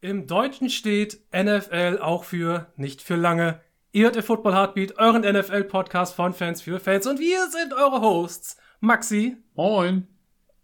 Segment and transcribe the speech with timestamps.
[0.00, 3.60] Im Deutschen steht NFL auch für nicht für lange.
[3.90, 7.04] Ihr hört der Football Heartbeat, euren NFL-Podcast von Fans für Fans.
[7.08, 8.58] Und wir sind eure Hosts.
[8.78, 9.38] Maxi.
[9.56, 10.06] Moin.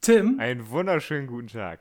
[0.00, 0.38] Tim.
[0.38, 1.80] Einen wunderschönen guten Tag.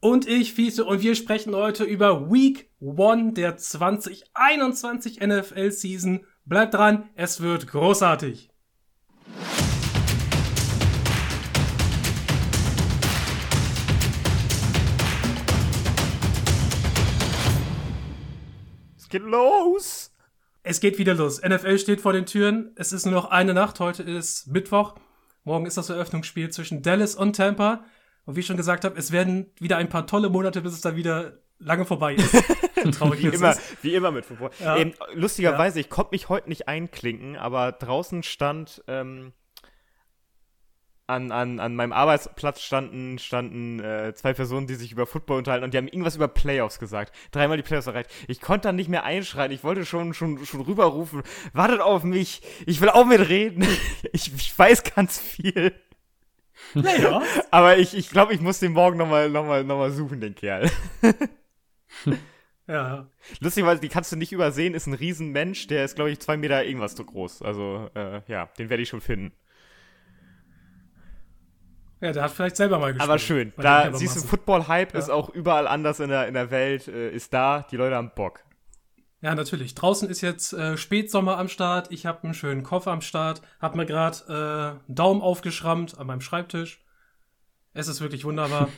[0.00, 6.26] Und ich, Fiese, und wir sprechen heute über Week 1 der 2021 NFL-Season.
[6.44, 8.51] Bleibt dran, es wird großartig.
[19.12, 20.10] Geht los!
[20.62, 21.42] Es geht wieder los.
[21.42, 22.72] NFL steht vor den Türen.
[22.76, 23.78] Es ist nur noch eine Nacht.
[23.78, 24.94] Heute ist Mittwoch.
[25.44, 27.84] Morgen ist das Eröffnungsspiel zwischen Dallas und Tampa.
[28.24, 30.80] Und wie ich schon gesagt habe, es werden wieder ein paar tolle Monate, bis es
[30.80, 32.32] dann wieder lange vorbei ist.
[32.98, 34.50] Traurig wie, ist immer, wie immer mit Football.
[34.60, 34.76] Ja.
[34.76, 35.84] Ähm, lustigerweise, ja.
[35.84, 39.32] ich konnte mich heute nicht einklinken, aber draußen stand ähm,
[41.06, 45.64] an, an, an meinem Arbeitsplatz standen, standen äh, zwei Personen, die sich über Football unterhalten
[45.64, 47.14] und die haben irgendwas über Playoffs gesagt.
[47.30, 48.10] Dreimal die Playoffs erreicht.
[48.28, 49.52] Ich konnte dann nicht mehr einschreien.
[49.52, 51.22] Ich wollte schon, schon, schon rüberrufen.
[51.52, 52.42] Wartet auf mich.
[52.66, 53.66] Ich will auch mitreden.
[54.12, 55.74] ich, ich weiß ganz viel.
[56.74, 57.22] Naja.
[57.50, 60.34] Aber ich, ich glaube, ich muss den morgen nochmal noch mal, noch mal suchen, den
[60.34, 60.70] Kerl.
[62.66, 63.08] ja.
[63.40, 66.64] Lustigerweise, die kannst du nicht übersehen, ist ein Riesenmensch, der ist, glaube ich, zwei Meter
[66.64, 67.42] irgendwas zu groß.
[67.42, 69.32] Also, äh, ja, den werde ich schon finden.
[72.02, 73.08] Ja, der hat vielleicht selber mal gespielt.
[73.08, 73.52] Aber schön.
[73.56, 74.98] Da siehst du, Football-Hype ja.
[74.98, 77.64] ist auch überall anders in der, in der Welt, äh, ist da.
[77.70, 78.40] Die Leute haben Bock.
[79.20, 79.76] Ja, natürlich.
[79.76, 81.92] Draußen ist jetzt äh, Spätsommer am Start.
[81.92, 83.40] Ich habe einen schönen Koffer am Start.
[83.60, 86.84] Hab mir gerade äh, Daumen aufgeschrammt an meinem Schreibtisch.
[87.72, 88.68] Es ist wirklich wunderbar.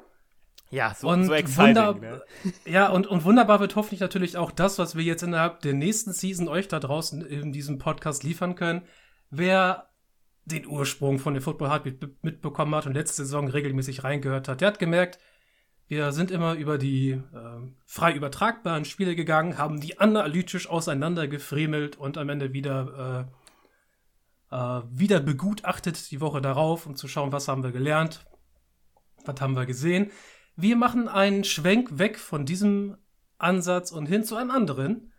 [0.70, 2.00] ja, so, und so exciting.
[2.00, 2.22] Ne?
[2.64, 6.14] Ja, und, und wunderbar wird hoffentlich natürlich auch das, was wir jetzt innerhalb der nächsten
[6.14, 8.86] Season euch da draußen in diesem Podcast liefern können.
[9.28, 9.90] Wer
[10.46, 14.68] den Ursprung von dem Football Heartbeat mitbekommen hat und letzte Saison regelmäßig reingehört hat, der
[14.68, 15.18] hat gemerkt,
[15.88, 17.22] wir sind immer über die äh,
[17.84, 23.28] frei übertragbaren Spiele gegangen, haben die analytisch auseinandergefriemelt und am Ende wieder,
[24.50, 28.26] äh, äh, wieder begutachtet die Woche darauf, um zu schauen, was haben wir gelernt,
[29.24, 30.10] was haben wir gesehen.
[30.56, 32.96] Wir machen einen Schwenk weg von diesem
[33.38, 35.12] Ansatz und hin zu einem anderen,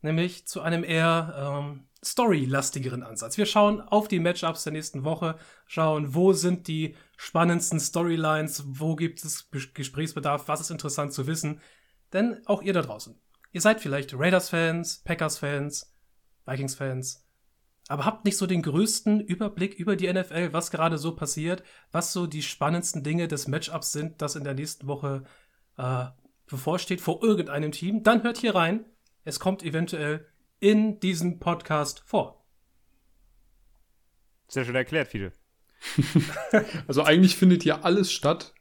[0.00, 3.36] nämlich zu einem eher ähm, storylastigeren Ansatz.
[3.36, 5.36] Wir schauen auf die Matchups der nächsten Woche,
[5.66, 11.60] schauen, wo sind die spannendsten Storylines, wo gibt es Gesprächsbedarf, was ist interessant zu wissen.
[12.12, 13.20] Denn auch ihr da draußen,
[13.52, 15.92] ihr seid vielleicht Raiders-Fans, Packers-Fans,
[16.44, 17.26] Vikings-Fans,
[17.88, 21.62] aber habt nicht so den größten Überblick über die NFL, was gerade so passiert,
[21.92, 25.24] was so die spannendsten Dinge des Matchups sind, das in der nächsten Woche
[25.76, 26.06] äh,
[26.46, 28.84] bevorsteht vor irgendeinem Team, dann hört hier rein.
[29.24, 30.26] Es kommt eventuell
[30.60, 32.44] in diesem Podcast vor.
[34.48, 35.32] Sehr schön erklärt, viele.
[36.88, 38.54] also eigentlich findet hier alles statt.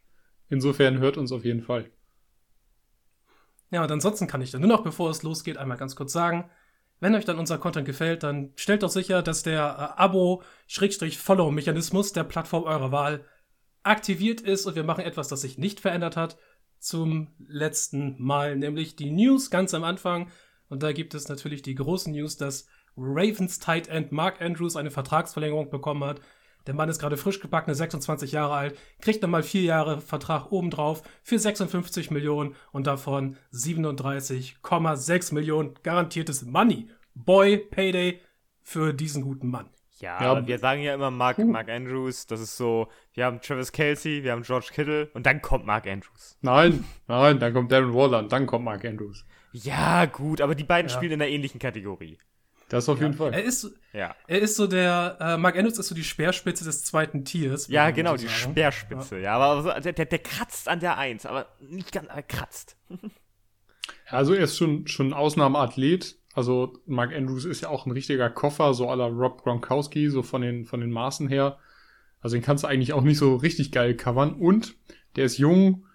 [0.50, 1.90] Insofern hört uns auf jeden Fall.
[3.72, 6.48] Ja, und ansonsten kann ich dann nur noch, bevor es losgeht, einmal ganz kurz sagen,
[7.00, 12.24] wenn euch dann unser Content gefällt, dann stellt doch sicher, dass der äh, Abo-Follow-Mechanismus der
[12.24, 13.26] Plattform eurer Wahl
[13.84, 16.38] aktiviert ist und wir machen etwas, das sich nicht verändert hat
[16.80, 20.32] zum letzten Mal, nämlich die News ganz am Anfang
[20.70, 22.68] und da gibt es natürlich die großen News, dass
[22.98, 26.22] Ravens Tight End Mark Andrews eine Vertragsverlängerung bekommen hat.
[26.68, 31.04] Der Mann ist gerade frisch gebacken, 26 Jahre alt, kriegt nochmal vier Jahre Vertrag obendrauf
[31.22, 36.90] für 56 Millionen und davon 37,6 Millionen garantiertes Money.
[37.14, 38.20] Boy, Payday
[38.62, 39.70] für diesen guten Mann.
[40.00, 40.48] Ja, ja.
[40.48, 44.34] wir sagen ja immer Mark, Mark Andrews, das ist so, wir haben Travis Kelsey, wir
[44.34, 46.38] haben George Kittle und dann kommt Mark Andrews.
[46.42, 49.26] Nein, nein, dann kommt Darren Waller und dann kommt Mark Andrews.
[49.64, 50.96] Ja, gut, aber die beiden ja.
[50.96, 52.18] spielen in einer ähnlichen Kategorie.
[52.68, 53.32] Das auf jeden Fall.
[53.32, 54.16] Er ist, ja.
[54.28, 57.68] er ist so der, äh, Mark Andrews ist so die Speerspitze des zweiten Tiers.
[57.68, 58.28] Ja, genau, die.
[58.28, 59.18] Speerspitze.
[59.18, 62.24] Ja, ja aber so, der, der, der, kratzt an der Eins, aber nicht ganz, er
[62.24, 62.76] kratzt.
[64.10, 66.18] also er ist schon, schon ein Ausnahmeathlet.
[66.34, 70.42] Also Mark Andrews ist ja auch ein richtiger Koffer, so aller Rob Gronkowski, so von
[70.42, 71.60] den, von den Maßen her.
[72.20, 74.34] Also den kannst du eigentlich auch nicht so richtig geil covern.
[74.34, 74.76] Und
[75.16, 75.86] der ist jung,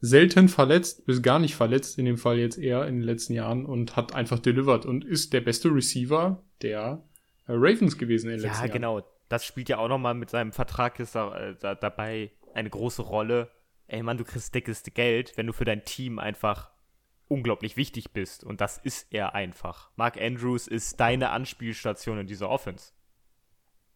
[0.00, 3.66] selten verletzt, bis gar nicht verletzt, in dem Fall jetzt eher in den letzten Jahren
[3.66, 7.02] und hat einfach delivered und ist der beste Receiver der
[7.46, 8.68] äh, Ravens gewesen in den ja, letzten Jahren.
[8.68, 9.06] Ja, genau.
[9.28, 13.02] Das spielt ja auch nochmal mit seinem Vertrag ist da, äh, da, dabei eine große
[13.02, 13.50] Rolle.
[13.86, 16.70] Ey, Mann, du kriegst dickes Geld, wenn du für dein Team einfach
[17.28, 18.42] unglaublich wichtig bist.
[18.42, 19.90] Und das ist er einfach.
[19.96, 22.92] Mark Andrews ist deine Anspielstation in dieser Offense.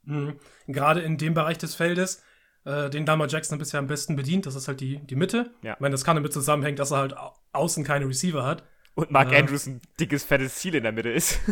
[0.05, 0.39] Mhm.
[0.69, 2.23] Gerade in dem Bereich des Feldes
[2.65, 4.47] äh, den Lamar Jackson bisher am besten bedient.
[4.47, 5.51] Das ist halt die, die Mitte.
[5.63, 5.75] Ja.
[5.75, 7.15] Ich meine, das kann damit zusammenhängen, dass er halt
[7.53, 8.65] außen keine Receiver hat.
[8.95, 11.41] Und Mark äh, Andrews ein dickes, fettes Ziel in der Mitte ist.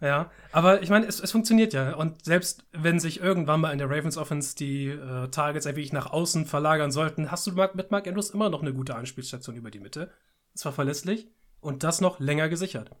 [0.00, 1.94] Ja, aber ich meine, es, es funktioniert ja.
[1.94, 5.92] Und selbst wenn sich irgendwann mal in der Ravens Offense die äh, Targets ein wenig
[5.92, 9.70] nach außen verlagern sollten, hast du mit Mark Andrews immer noch eine gute Anspielstation über
[9.70, 10.12] die Mitte.
[10.54, 11.28] zwar verlässlich
[11.60, 12.92] und das noch länger gesichert.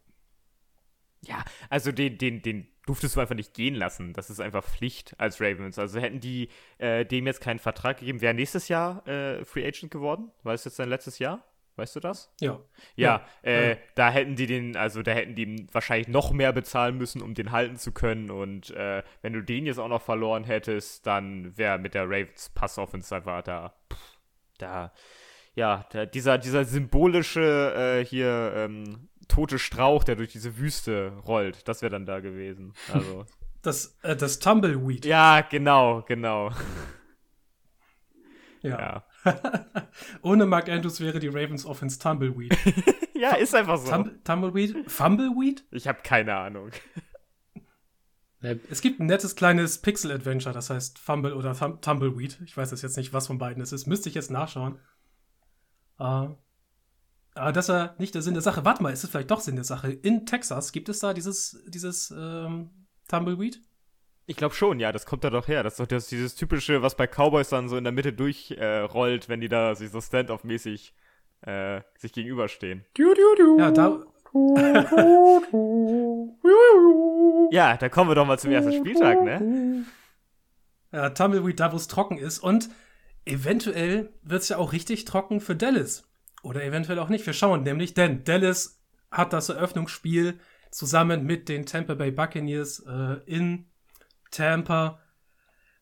[1.22, 4.14] Ja, also den, den, den durftest du einfach nicht gehen lassen.
[4.14, 5.78] Das ist einfach Pflicht als Ravens.
[5.78, 6.48] Also hätten die
[6.78, 10.30] äh, dem jetzt keinen Vertrag gegeben, wäre nächstes Jahr äh, Free Agent geworden.
[10.42, 11.44] War es jetzt sein letztes Jahr?
[11.76, 12.32] Weißt du das?
[12.40, 12.58] Ja.
[12.96, 13.26] Ja, ja.
[13.42, 13.76] Äh, ja.
[13.94, 17.34] da hätten die den, also da hätten die ihm wahrscheinlich noch mehr bezahlen müssen, um
[17.34, 18.30] den halten zu können.
[18.30, 22.50] Und äh, wenn du den jetzt auch noch verloren hättest, dann wäre mit der Ravens
[22.52, 24.18] Pass Offense einfach da, pff,
[24.58, 24.92] da,
[25.54, 31.68] ja, da, dieser, dieser symbolische äh, hier ähm, tote Strauch, der durch diese Wüste rollt,
[31.68, 32.72] das wäre dann da gewesen.
[32.92, 33.26] Also.
[33.62, 35.04] das, äh, das Tumbleweed.
[35.04, 36.50] Ja, genau, genau.
[38.62, 39.04] ja.
[39.24, 39.24] ja.
[40.22, 42.56] Ohne Mark Andrews wäre die Ravens Offense Tumbleweed.
[43.14, 43.90] ja, ist einfach so.
[43.90, 44.90] Tum Tumbleweed?
[44.90, 45.64] Fumbleweed?
[45.70, 46.70] Ich habe keine Ahnung.
[48.40, 52.38] Es gibt ein nettes kleines Pixel-Adventure, das heißt Fumble oder Thum Tumbleweed.
[52.44, 53.86] Ich weiß jetzt nicht, was von beiden es ist.
[53.86, 54.78] Müsste ich jetzt nachschauen.
[55.98, 56.36] Uh,
[57.38, 58.64] aber das ist ja nicht der Sinn der Sache.
[58.64, 59.92] Warte mal, ist es vielleicht doch Sinn der Sache?
[59.92, 62.70] In Texas gibt es da dieses, dieses ähm,
[63.08, 63.60] Tumbleweed?
[64.26, 65.62] Ich glaube schon, ja, das kommt da doch her.
[65.62, 69.24] Das ist doch das, dieses typische, was bei Cowboys dann so in der Mitte durchrollt,
[69.24, 70.94] äh, wenn die da sich so Stand-off-mäßig
[71.42, 72.84] äh, sich gegenüberstehen.
[72.94, 73.58] Du, du, du.
[73.58, 74.04] Ja, da.
[77.50, 79.86] ja, da kommen wir doch mal zum ersten Spieltag, ne?
[80.92, 82.38] Ja, Tumbleweed da, wo es trocken ist.
[82.38, 82.68] Und
[83.24, 86.07] eventuell wird es ja auch richtig trocken für Dallas.
[86.42, 87.26] Oder eventuell auch nicht.
[87.26, 88.80] Wir schauen nämlich, denn Dallas
[89.10, 90.38] hat das Eröffnungsspiel
[90.70, 93.66] zusammen mit den Tampa Bay Buccaneers äh, in
[94.30, 95.00] Tampa.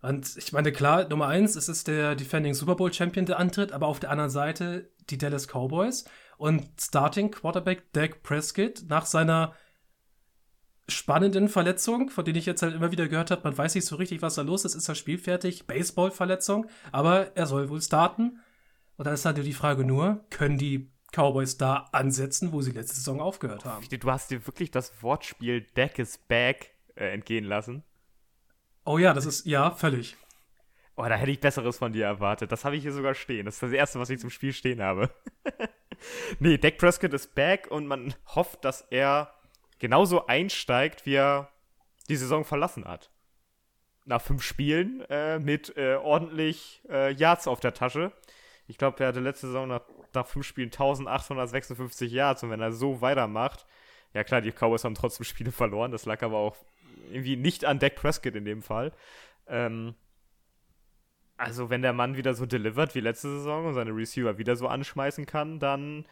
[0.02, 3.72] Und ich meine, klar, Nummer eins, es ist der Defending Super Bowl Champion, der antritt,
[3.72, 6.04] aber auf der anderen Seite die Dallas Cowboys
[6.36, 9.54] und Starting Quarterback Dak Prescott nach seiner
[10.88, 13.96] spannenden Verletzung, von denen ich jetzt halt immer wieder gehört habe, man weiß nicht so
[13.96, 18.40] richtig, was da los ist, ist das Spiel fertig, Baseball-Verletzung, aber er soll wohl starten.
[18.96, 22.96] Und dann ist halt die Frage nur, können die Cowboys da ansetzen, wo sie letzte
[22.96, 23.86] Saison aufgehört haben?
[23.88, 27.84] Du hast dir wirklich das Wortspiel Dak is back äh, entgehen lassen.
[28.84, 30.16] Oh ja, das ist, ja, völlig.
[30.96, 32.52] Oh, da hätte ich Besseres von dir erwartet.
[32.52, 33.44] Das habe ich hier sogar stehen.
[33.44, 35.10] Das ist das Erste, was ich zum Spiel stehen habe.
[36.38, 39.34] nee, Dak Prescott ist back und man hofft, dass er
[39.78, 41.50] genauso einsteigt, wie er
[42.08, 43.10] die Saison verlassen hat.
[44.04, 48.12] Nach fünf Spielen äh, mit äh, ordentlich äh, Yards auf der Tasche.
[48.66, 49.82] Ich glaube, er hatte letzte Saison nach,
[50.12, 53.66] nach fünf Spielen 1856 Yards und wenn er so weitermacht,
[54.12, 55.92] ja klar, die Cowboys haben trotzdem Spiele verloren.
[55.92, 56.56] Das lag aber auch
[57.10, 58.92] irgendwie nicht an Dak Prescott in dem Fall.
[59.46, 59.94] Ähm,
[61.36, 64.68] also, wenn der Mann wieder so delivert wie letzte Saison und seine Receiver wieder so
[64.68, 66.06] anschmeißen kann, dann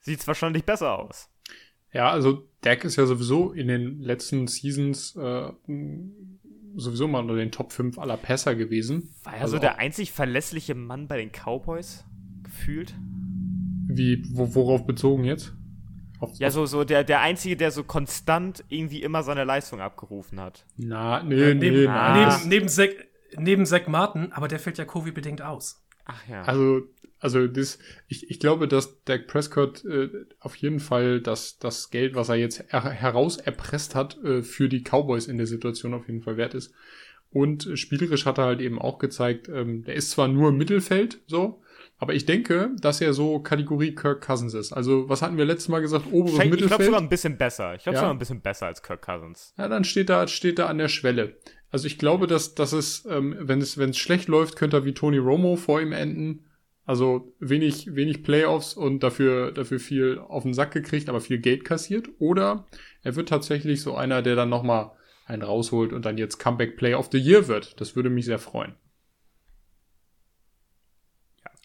[0.00, 1.28] sieht es wahrscheinlich besser aus.
[1.92, 5.52] Ja, also Dak ist ja sowieso in den letzten Seasons äh,
[6.76, 9.14] sowieso mal unter den Top 5 aller Pässer gewesen.
[9.24, 12.04] War er also so der einzig verlässliche Mann bei den Cowboys
[12.42, 12.94] gefühlt?
[13.86, 15.54] Wie, wo, worauf bezogen jetzt?
[16.20, 20.40] Auf, ja, so, so der, der Einzige, der so konstant irgendwie immer seine Leistung abgerufen
[20.40, 20.64] hat.
[20.76, 21.86] Na, nee, ja, neben, nee.
[21.86, 22.88] Neben, neben, Zach,
[23.36, 25.84] neben Zach Martin, aber der fällt ja Covid-bedingt aus.
[26.06, 26.42] Ach ja.
[26.42, 26.82] Also,
[27.24, 30.10] also das, ich, ich glaube, dass Dak Prescott äh,
[30.40, 34.68] auf jeden Fall das, das Geld, was er jetzt er, heraus erpresst hat, äh, für
[34.68, 36.74] die Cowboys in der Situation auf jeden Fall wert ist.
[37.30, 41.22] Und spielerisch hat er halt eben auch gezeigt, ähm, der ist zwar nur im Mittelfeld,
[41.26, 41.62] so,
[41.96, 44.74] aber ich denke, dass er so Kategorie Kirk Cousins ist.
[44.74, 46.04] Also, was hatten wir letztes Mal gesagt?
[46.12, 46.60] Oberes ich, Mittelfeld.
[46.60, 47.74] Ich glaube sogar ein bisschen besser.
[47.74, 48.00] Ich glaube ja.
[48.00, 49.54] sogar ein bisschen besser als Kirk Cousins.
[49.56, 51.38] Ja, dann steht da, steht da an der Schwelle.
[51.70, 54.84] Also ich glaube, dass, dass es, ähm, wenn es, wenn es schlecht läuft, könnte er
[54.84, 56.44] wie Tony Romo vor ihm enden.
[56.86, 61.64] Also wenig, wenig Playoffs und dafür, dafür viel auf den Sack gekriegt, aber viel Geld
[61.64, 62.08] kassiert.
[62.18, 62.66] Oder
[63.02, 64.92] er wird tatsächlich so einer, der dann nochmal
[65.24, 67.80] einen rausholt und dann jetzt Comeback Player of the Year wird.
[67.80, 68.74] Das würde mich sehr freuen.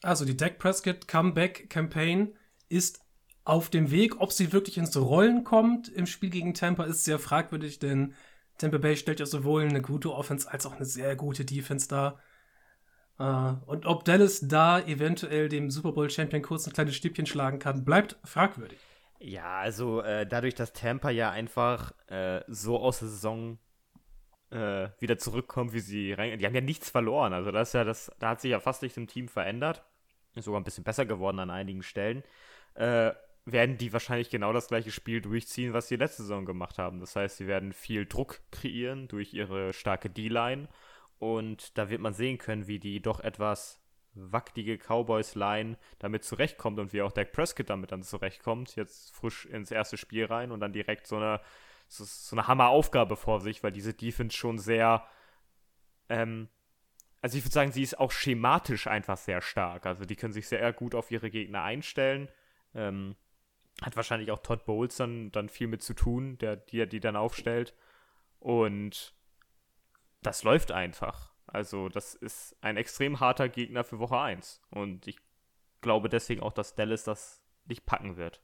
[0.02, 2.34] Also die Dak Prescott Comeback Campaign
[2.70, 3.02] ist
[3.44, 4.22] auf dem Weg.
[4.22, 8.14] Ob sie wirklich ins Rollen kommt im Spiel gegen Tampa ist sehr fragwürdig, denn
[8.58, 12.20] Tampa Bay stellt ja sowohl eine gute Offense als auch eine sehr gute Defense dar.
[13.20, 17.60] Uh, und ob Dallas da eventuell dem Super Bowl Champion kurz ein kleines Stippchen schlagen
[17.60, 18.80] kann, bleibt fragwürdig.
[19.20, 23.60] Ja, also äh, dadurch, dass Tampa ja einfach äh, so aus der Saison
[24.52, 26.40] äh, wieder zurückkommt, wie sie rein.
[26.40, 27.34] Die haben ja nichts verloren.
[27.34, 29.84] Also das ja das, da hat sich ja fast nichts im Team verändert.
[30.36, 32.24] Ist sogar ein bisschen besser geworden an einigen Stellen.
[32.76, 33.12] Äh,
[33.46, 37.00] werden die wahrscheinlich genau das gleiche Spiel durchziehen, was sie letzte Saison gemacht haben.
[37.00, 40.70] Das heißt, sie werden viel Druck kreieren durch ihre starke D-Line.
[41.20, 43.82] Und da wird man sehen können, wie die doch etwas
[44.14, 48.76] wacklige Cowboys-Line damit zurechtkommt und wie auch Dak Prescott damit dann zurechtkommt.
[48.76, 51.42] Jetzt frisch ins erste Spiel rein und dann direkt so eine,
[51.88, 55.06] so, so eine Hammeraufgabe vor sich, weil diese Defense schon sehr,
[56.08, 56.48] ähm,
[57.22, 59.86] also ich würde sagen, sie ist auch schematisch einfach sehr stark.
[59.86, 62.30] Also die können sich sehr gut auf ihre Gegner einstellen.
[62.74, 63.16] Ähm,
[63.82, 67.16] hat wahrscheinlich auch Todd Bowles dann, dann viel mit zu tun, der, die die dann
[67.16, 67.74] aufstellt.
[68.40, 69.14] Und
[70.22, 71.32] das läuft einfach.
[71.48, 74.62] Also, das ist ein extrem harter Gegner für Woche 1.
[74.70, 75.18] Und ich
[75.82, 78.42] glaube deswegen auch, dass Dallas das nicht packen wird.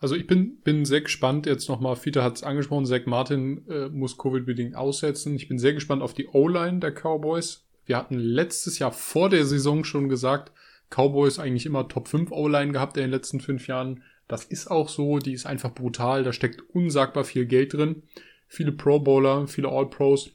[0.00, 3.88] Also ich bin, bin sehr gespannt, jetzt nochmal, Fita hat es angesprochen, Zach Martin äh,
[3.88, 5.34] muss Covid-bedingt aussetzen.
[5.34, 7.64] Ich bin sehr gespannt auf die O-Line der Cowboys.
[7.86, 10.52] Wir hatten letztes Jahr vor der Saison schon gesagt,
[10.90, 14.02] Cowboys eigentlich immer Top 5 O-Line gehabt in den letzten fünf Jahren.
[14.28, 18.02] Das ist auch so, die ist einfach brutal, da steckt unsagbar viel Geld drin.
[18.46, 20.32] Viele Pro Bowler, viele All-Pros.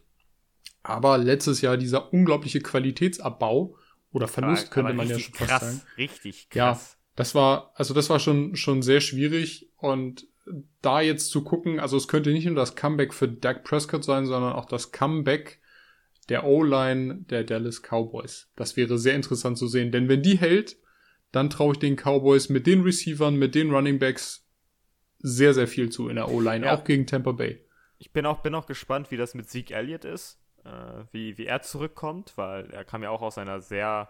[0.83, 3.75] Aber letztes Jahr dieser unglaubliche Qualitätsabbau
[4.11, 5.81] oder Verlust könnte man ja schon fast krass, sagen.
[5.97, 6.91] Richtig krass.
[6.93, 10.27] Ja, das war, also das war schon, schon sehr schwierig und
[10.81, 14.25] da jetzt zu gucken, also es könnte nicht nur das Comeback für Dak Prescott sein,
[14.25, 15.59] sondern auch das Comeback
[16.29, 18.49] der O-Line der Dallas Cowboys.
[18.55, 20.77] Das wäre sehr interessant zu sehen, denn wenn die hält,
[21.31, 24.47] dann traue ich den Cowboys mit den Receivern, mit den Running Backs
[25.19, 26.73] sehr, sehr viel zu in der O-Line, ja.
[26.73, 27.63] auch gegen Tampa Bay.
[27.97, 31.45] Ich bin auch, bin auch gespannt, wie das mit Zeke Elliott ist, äh, wie, wie
[31.45, 34.09] er zurückkommt, weil er kam ja auch aus einer sehr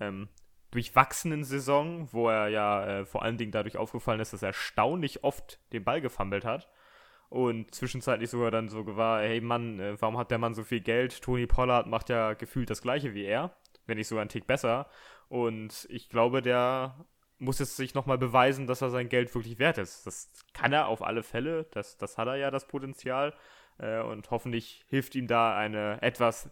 [0.00, 0.28] ähm,
[0.70, 5.22] durchwachsenen Saison, wo er ja äh, vor allen Dingen dadurch aufgefallen ist, dass er erstaunlich
[5.22, 6.68] oft den Ball gefummelt hat.
[7.28, 10.80] Und zwischenzeitlich sogar dann so war, hey Mann, äh, warum hat der Mann so viel
[10.80, 11.22] Geld?
[11.22, 14.88] Tony Pollard macht ja gefühlt das gleiche wie er, wenn nicht sogar einen Tick besser.
[15.28, 17.06] Und ich glaube, der
[17.38, 20.06] muss jetzt sich nochmal beweisen, dass er sein Geld wirklich wert ist.
[20.06, 23.34] Das kann er auf alle Fälle, das, das hat er ja, das Potenzial.
[23.78, 26.50] Äh, und hoffentlich hilft ihm da eine etwas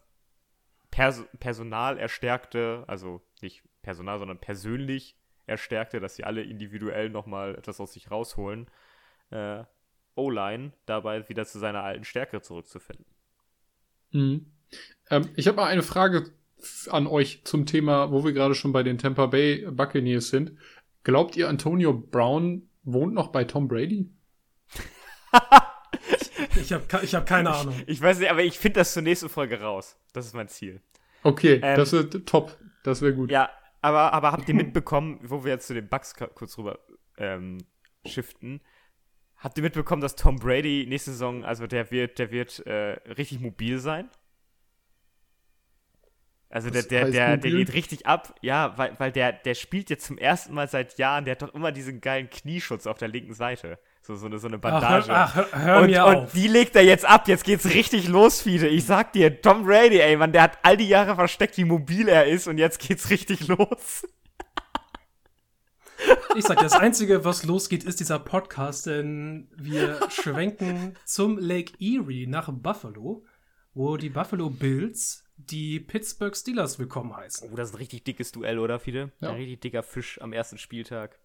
[0.90, 7.80] pers personal erstärkte, also nicht Personal, sondern persönlich erstärkte, dass sie alle individuell nochmal etwas
[7.80, 8.68] aus sich rausholen.
[9.30, 9.64] Äh,
[10.14, 13.06] O-Line dabei wieder zu seiner alten Stärke zurückzufinden.
[14.12, 14.46] Mhm.
[15.10, 16.32] Ähm, ich habe mal eine Frage
[16.90, 20.52] an euch zum Thema, wo wir gerade schon bei den Tampa Bay Buccaneers sind.
[21.02, 24.10] Glaubt ihr, Antonio Brown wohnt noch bei Tom Brady?
[26.56, 27.74] ich habe ich hab keine Ahnung.
[27.86, 29.96] Ich, ich weiß nicht, aber ich finde das zur nächsten Folge raus.
[30.12, 30.80] Das ist mein Ziel.
[31.22, 32.56] Okay, ähm, das wird top.
[32.82, 33.30] Das wäre gut.
[33.30, 36.78] Ja, aber, aber habt ihr mitbekommen, wo wir jetzt zu den Bugs kurz rüber
[37.18, 37.58] ähm,
[38.06, 38.60] shiften,
[39.36, 43.40] habt ihr mitbekommen, dass Tom Brady nächste Saison, also der wird, der wird äh, richtig
[43.40, 44.08] mobil sein?
[46.48, 50.04] Also der, der, der, der geht richtig ab, ja, weil, weil der, der spielt jetzt
[50.04, 53.32] zum ersten Mal seit Jahren, der hat doch immer diesen geilen Knieschutz auf der linken
[53.32, 53.78] Seite.
[54.04, 55.12] So, so, eine, so eine Bandage.
[55.12, 56.32] Ach, hör, hör und, mir und auf.
[56.32, 58.66] die legt er jetzt ab, jetzt geht's richtig los, Fiede.
[58.66, 62.08] Ich sag dir, Tom Brady, ey, Mann, der hat all die Jahre versteckt, wie mobil
[62.08, 64.04] er ist und jetzt geht's richtig los.
[66.34, 72.26] Ich sag, das Einzige, was losgeht, ist dieser Podcast, denn wir schwenken zum Lake Erie
[72.26, 73.24] nach Buffalo,
[73.72, 77.50] wo die Buffalo Bills die Pittsburgh Steelers willkommen heißen.
[77.52, 79.12] Oh, das ist ein richtig dickes Duell, oder, Fide?
[79.20, 79.30] Ja.
[79.30, 81.20] Ein richtig dicker Fisch am ersten Spieltag.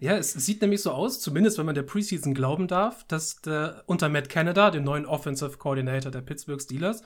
[0.00, 3.82] Ja, es sieht nämlich so aus, zumindest wenn man der Preseason glauben darf, dass der,
[3.86, 7.02] unter Matt Canada, dem neuen Offensive Coordinator der Pittsburgh Steelers,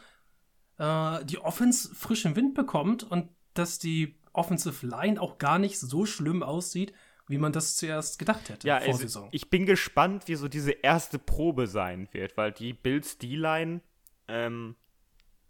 [0.78, 6.06] äh, die Offense frischen Wind bekommt und dass die Offensive Line auch gar nicht so
[6.06, 6.92] schlimm aussieht,
[7.28, 9.28] wie man das zuerst gedacht hätte ja, vor Saison.
[9.32, 13.80] Ich bin gespannt, wie so diese erste Probe sein wird, weil die Bills D-Line
[14.28, 14.76] ähm,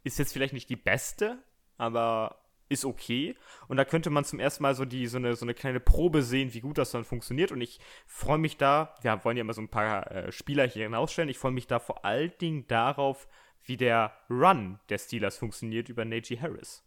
[0.04, 1.42] ist jetzt vielleicht nicht die beste,
[1.78, 3.36] aber ist okay.
[3.68, 6.22] Und da könnte man zum ersten Mal so, die, so, eine, so eine kleine Probe
[6.22, 7.52] sehen, wie gut das dann funktioniert.
[7.52, 10.84] Und ich freue mich da, wir wollen ja immer so ein paar äh, Spieler hier
[10.84, 13.28] hinausstellen, ich freue mich da vor allen Dingen darauf,
[13.64, 16.82] wie der Run der Steelers funktioniert über Najee Harris.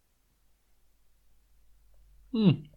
[2.31, 2.69] Hm.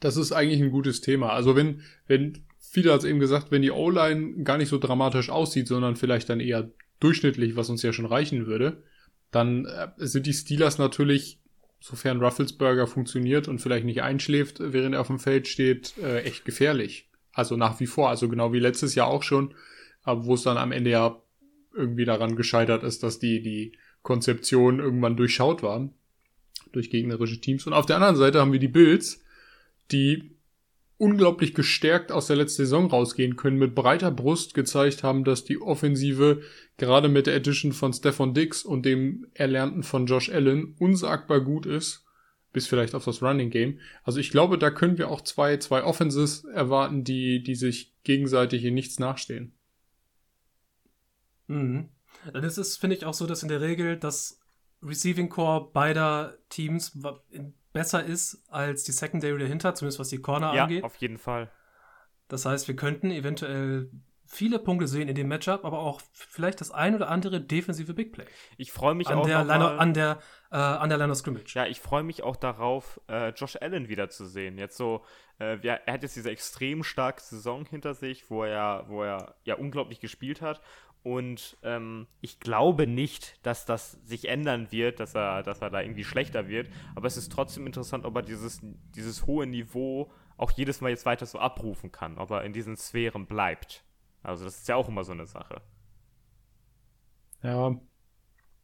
[0.00, 1.30] Das ist eigentlich ein gutes Thema.
[1.30, 5.30] Also wenn, wenn, viele hat es eben gesagt, wenn die O-Line gar nicht so dramatisch
[5.30, 8.82] aussieht, sondern vielleicht dann eher durchschnittlich, was uns ja schon reichen würde,
[9.30, 11.40] dann äh, sind die Steelers natürlich,
[11.86, 16.44] sofern Rufflesburger funktioniert und vielleicht nicht einschläft, während er auf dem Feld steht, äh, echt
[16.44, 17.08] gefährlich.
[17.32, 19.54] Also nach wie vor, also genau wie letztes Jahr auch schon,
[20.02, 21.22] aber wo es dann am Ende ja
[21.72, 25.88] irgendwie daran gescheitert ist, dass die, die Konzeption irgendwann durchschaut war
[26.72, 27.66] durch gegnerische Teams.
[27.68, 29.22] Und auf der anderen Seite haben wir die Bills,
[29.92, 30.35] die
[30.98, 35.60] unglaublich gestärkt aus der letzten Saison rausgehen können, mit breiter Brust gezeigt haben, dass die
[35.60, 36.40] Offensive
[36.78, 41.66] gerade mit der Edition von Stefan Dix und dem Erlernten von Josh Allen unsagbar gut
[41.66, 42.06] ist,
[42.52, 43.80] bis vielleicht auf das Running Game.
[44.04, 48.64] Also ich glaube, da können wir auch zwei, zwei Offenses erwarten, die, die sich gegenseitig
[48.64, 49.52] in nichts nachstehen.
[51.46, 51.90] Mhm.
[52.32, 54.40] Dann ist es, finde ich, auch so, dass in der Regel das
[54.82, 56.98] Receiving Core beider Teams
[57.76, 60.80] besser ist als die Secondary dahinter, zumindest was die Corner ja, angeht.
[60.80, 61.50] Ja, auf jeden Fall.
[62.28, 63.90] Das heißt, wir könnten eventuell
[64.26, 68.12] viele Punkte sehen in dem Matchup, aber auch vielleicht das ein oder andere defensive Big
[68.12, 68.26] Play.
[68.56, 70.18] Ich freue mich an auch der Line an der
[70.50, 71.54] äh, an der Line of Scrimmage.
[71.54, 74.58] Ja, ich freue mich auch darauf, äh, Josh Allen wiederzusehen.
[74.58, 75.04] Jetzt so,
[75.38, 79.54] äh, er hat jetzt diese extrem starke Saison hinter sich, wo er, wo er ja
[79.54, 80.60] unglaublich gespielt hat.
[81.06, 85.80] Und ähm, ich glaube nicht, dass das sich ändern wird, dass er, dass er da
[85.80, 86.68] irgendwie schlechter wird.
[86.96, 88.58] Aber es ist trotzdem interessant, ob er dieses,
[88.96, 92.76] dieses hohe Niveau auch jedes Mal jetzt weiter so abrufen kann, ob er in diesen
[92.76, 93.84] Sphären bleibt.
[94.24, 95.62] Also das ist ja auch immer so eine Sache.
[97.40, 97.76] Ja.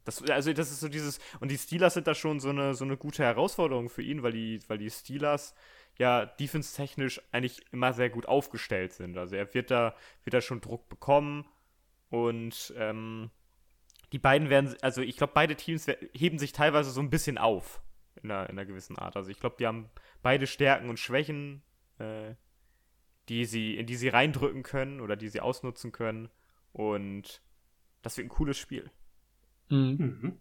[0.03, 2.83] Das, also das ist so dieses, und die Steelers sind da schon so eine, so
[2.83, 5.55] eine gute Herausforderung für ihn, weil die, weil die Steelers
[5.97, 9.17] ja defense-technisch eigentlich immer sehr gut aufgestellt sind.
[9.17, 9.95] Also er wird da,
[10.25, 11.45] wird da schon Druck bekommen
[12.13, 13.31] und ähm,
[14.11, 17.81] die beiden werden, also ich glaube, beide Teams heben sich teilweise so ein bisschen auf
[18.21, 19.17] in einer, in einer gewissen Art.
[19.17, 19.89] Also ich glaube, die haben
[20.21, 21.63] beide Stärken und Schwächen,
[21.97, 22.35] äh,
[23.29, 26.29] die sie, in die sie reindrücken können oder die sie ausnutzen können.
[26.71, 27.41] Und
[28.03, 28.91] das wird ein cooles Spiel.
[29.69, 30.19] Mhm.
[30.21, 30.39] mhm.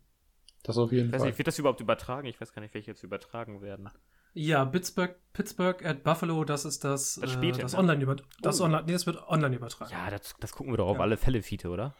[0.64, 1.30] Das auf jeden ich weiß Fall.
[1.30, 2.28] Nicht, wird das überhaupt übertragen?
[2.28, 3.88] Ich weiß gar nicht, welche jetzt übertragen werden.
[4.34, 8.64] Ja, Pittsburgh, Pittsburgh at Buffalo, das ist das, das, äh, das online über das oh.
[8.64, 9.92] online, nee, das wird online übertragen.
[9.92, 11.02] Ja, das, das gucken wir doch auf ja.
[11.02, 11.94] alle Fälle, Fiete, oder?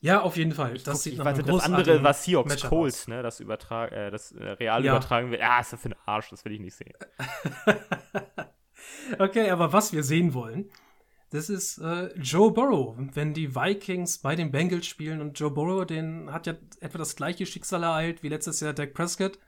[0.00, 0.76] Ja, auf jeden Fall.
[0.76, 3.22] Ich das guck, sieht ich nach weiß, das andere war Seahawks Colts, ne?
[3.22, 4.92] Das übertrag, äh, das äh, real ja.
[4.92, 5.40] übertragen wird.
[5.40, 6.92] Ja, ist das für ein Arsch, das will ich nicht sehen.
[9.18, 10.70] okay, aber was wir sehen wollen,
[11.30, 12.96] das ist äh, Joe Burrow.
[12.98, 17.16] Wenn die Vikings bei den Bengals spielen und Joe Burrow, den hat ja etwa das
[17.16, 19.38] gleiche Schicksal ereilt wie letztes Jahr Dak Prescott,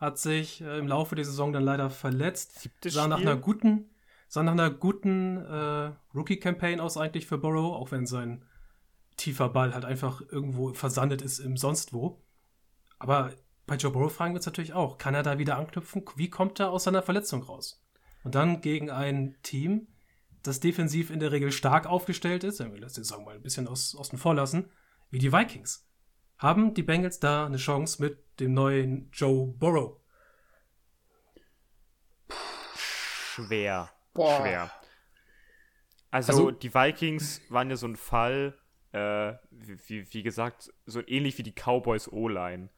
[0.00, 2.58] hat sich äh, im Laufe der Saison dann leider verletzt.
[2.60, 3.28] Siebtes sah nach Spiel?
[3.28, 3.90] einer guten,
[4.28, 8.42] sah nach einer guten äh, Rookie-Campaign aus eigentlich für Burrow, auch wenn sein
[9.16, 12.22] tiefer Ball halt einfach irgendwo versandet ist im sonst wo.
[12.98, 13.34] Aber
[13.66, 16.02] bei Joe Burrow fragen wir uns natürlich auch, kann er da wieder anknüpfen?
[16.16, 17.84] Wie kommt er aus seiner Verletzung raus?
[18.24, 19.88] Und dann gegen ein Team,
[20.42, 23.42] das defensiv in der Regel stark aufgestellt ist, wenn wir das jetzt sagen mal ein
[23.42, 24.70] bisschen aus, außen vor lassen,
[25.10, 25.89] wie die Vikings.
[26.40, 30.00] Haben die Bengals da eine Chance mit dem neuen Joe Burrow?
[32.74, 33.90] Schwer.
[34.12, 34.40] Boah.
[34.40, 34.72] Schwer.
[36.10, 38.58] Also, also, die Vikings waren ja so ein Fall,
[38.90, 42.70] äh, wie, wie gesagt, so ähnlich wie die Cowboys O-Line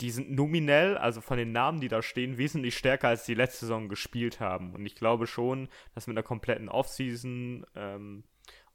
[0.00, 3.66] die sind nominell, also von den Namen, die da stehen, wesentlich stärker als die letzte
[3.66, 4.74] Saison gespielt haben.
[4.74, 8.24] Und ich glaube schon, dass mit einer kompletten Offseason ähm,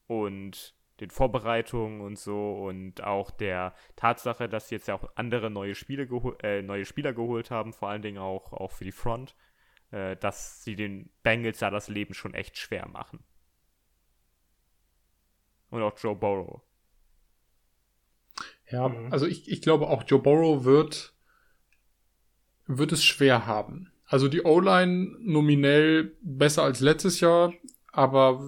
[0.05, 5.49] und den Vorbereitungen und so und auch der Tatsache, dass sie jetzt ja auch andere
[5.49, 6.07] neue, Spiele
[6.41, 9.35] äh, neue Spieler geholt haben, vor allen Dingen auch, auch für die Front,
[9.91, 13.23] äh, dass sie den Bengals da das Leben schon echt schwer machen.
[15.69, 16.61] Und auch Joe Burrow.
[18.71, 19.11] Ja, mhm.
[19.11, 21.13] also ich, ich glaube auch Joe Burrow wird,
[22.65, 23.91] wird es schwer haben.
[24.05, 27.53] Also die O-Line nominell besser als letztes Jahr,
[27.91, 28.41] aber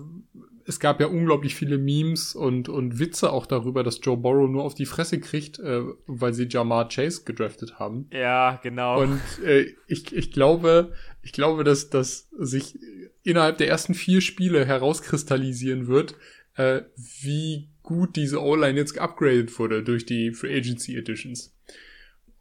[0.70, 4.64] es gab ja unglaublich viele Memes und, und Witze auch darüber, dass Joe Burrow nur
[4.64, 8.08] auf die Fresse kriegt, äh, weil sie Jamar Chase gedraftet haben.
[8.14, 9.02] Ja, genau.
[9.02, 12.78] Und äh, ich, ich glaube, ich glaube, dass das sich
[13.24, 16.14] innerhalb der ersten vier Spiele herauskristallisieren wird,
[16.56, 16.82] äh,
[17.22, 21.58] wie gut diese O-Line jetzt geupgradet wurde durch die Free Agency Editions.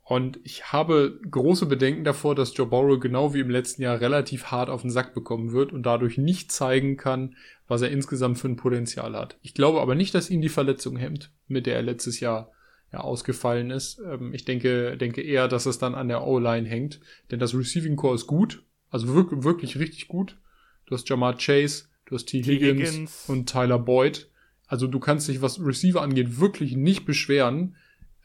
[0.09, 4.47] Und ich habe große Bedenken davor, dass Joe Burrow genau wie im letzten Jahr relativ
[4.47, 8.49] hart auf den Sack bekommen wird und dadurch nicht zeigen kann, was er insgesamt für
[8.49, 9.37] ein Potenzial hat.
[9.42, 12.53] Ich glaube aber nicht, dass ihn die Verletzung hemmt, mit der er letztes Jahr
[12.90, 14.01] ja, ausgefallen ist.
[14.01, 17.97] Ähm, ich denke, denke eher, dass es dann an der O-Line hängt, denn das Receiving
[17.97, 20.38] Core ist gut, also wirklich, wirklich richtig gut.
[20.87, 22.42] Du hast Jamar Chase, du hast T.
[22.42, 24.31] Higgins, Higgins und Tyler Boyd.
[24.68, 27.77] Also du kannst dich, was Receiver angeht, wirklich nicht beschweren.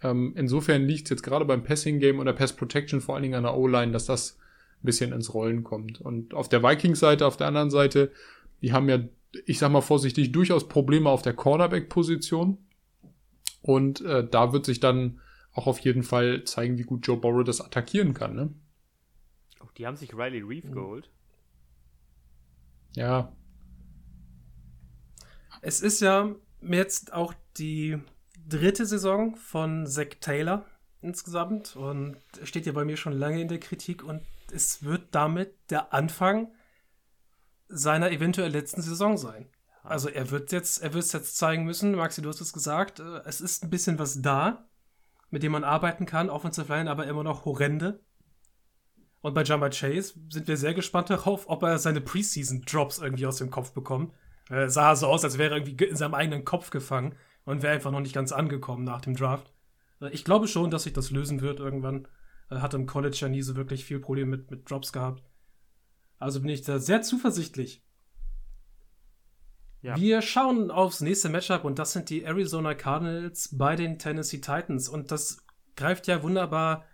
[0.04, 3.24] Ähm, insofern liegt es jetzt gerade beim Passing Game und der Pass Protection vor allen
[3.24, 4.38] Dingen an der O-Line, dass das
[4.82, 6.02] ein bisschen ins Rollen kommt.
[6.02, 8.12] Und auf der Vikings-Seite, auf der anderen Seite,
[8.62, 9.00] die haben ja,
[9.46, 12.58] ich sag mal vorsichtig, durchaus Probleme auf der Cornerback-Position.
[13.62, 15.22] Und äh, da wird sich dann
[15.54, 18.36] auch auf jeden Fall zeigen, wie gut Joe Burrow das attackieren kann.
[18.36, 18.54] Ne?
[19.62, 21.10] Oh, die haben sich Riley Reeve geholt.
[22.96, 23.34] Ja,
[25.64, 27.98] es ist ja jetzt auch die
[28.48, 30.66] dritte Saison von Zack Taylor
[31.02, 35.54] insgesamt und steht ja bei mir schon lange in der Kritik und es wird damit
[35.70, 36.52] der Anfang
[37.68, 39.50] seiner eventuell letzten Saison sein.
[39.84, 43.00] Also er wird jetzt, er wird es jetzt zeigen müssen, Maxi, du hast es gesagt,
[43.00, 44.66] äh, es ist ein bisschen was da,
[45.30, 48.00] mit dem man arbeiten kann, Offensive Line aber immer noch horrende.
[49.22, 53.38] Und bei Jamba Chase sind wir sehr gespannt darauf, ob er seine Preseason-Drops irgendwie aus
[53.38, 54.14] dem Kopf bekommt.
[54.50, 57.74] Er sah so aus, als wäre er irgendwie in seinem eigenen Kopf gefangen und wäre
[57.74, 59.54] einfach noch nicht ganz angekommen nach dem Draft.
[60.02, 62.08] Äh, ich glaube schon, dass sich das lösen wird irgendwann.
[62.50, 65.24] Er hat im College ja nie so wirklich viel Probleme mit, mit Drops gehabt.
[66.20, 67.84] Also bin ich da sehr zuversichtlich.
[69.82, 69.98] Ja.
[69.98, 74.88] Wir schauen aufs nächste Matchup und das sind die Arizona Cardinals bei den Tennessee Titans.
[74.88, 76.86] Und das greift ja wunderbar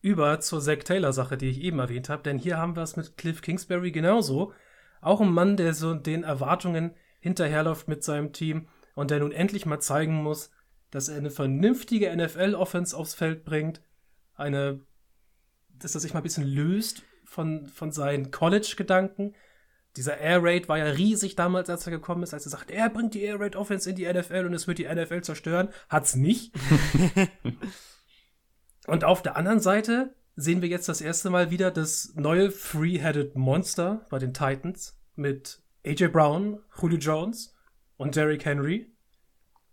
[0.00, 3.16] über zur Zach Taylor-Sache, die ich eben erwähnt habe, denn hier haben wir es mit
[3.16, 4.52] Cliff Kingsbury genauso.
[5.00, 9.64] Auch ein Mann, der so den Erwartungen hinterherläuft mit seinem Team und der nun endlich
[9.64, 10.50] mal zeigen muss,
[10.90, 13.80] dass er eine vernünftige NFL-Offense aufs Feld bringt,
[14.34, 14.80] eine,
[15.68, 19.36] dass er sich mal ein bisschen löst von, von seinen College-Gedanken.
[19.96, 22.90] Dieser Air Raid war ja riesig damals, als er gekommen ist, als er sagt, er
[22.90, 25.68] bringt die Air Raid Offense in die NFL und es wird die NFL zerstören.
[25.88, 26.52] Hat's nicht.
[28.88, 33.36] und auf der anderen Seite sehen wir jetzt das erste Mal wieder das neue Free-Headed
[33.36, 37.54] Monster bei den Titans mit AJ Brown, Julio Jones
[37.98, 38.90] und Derrick Henry,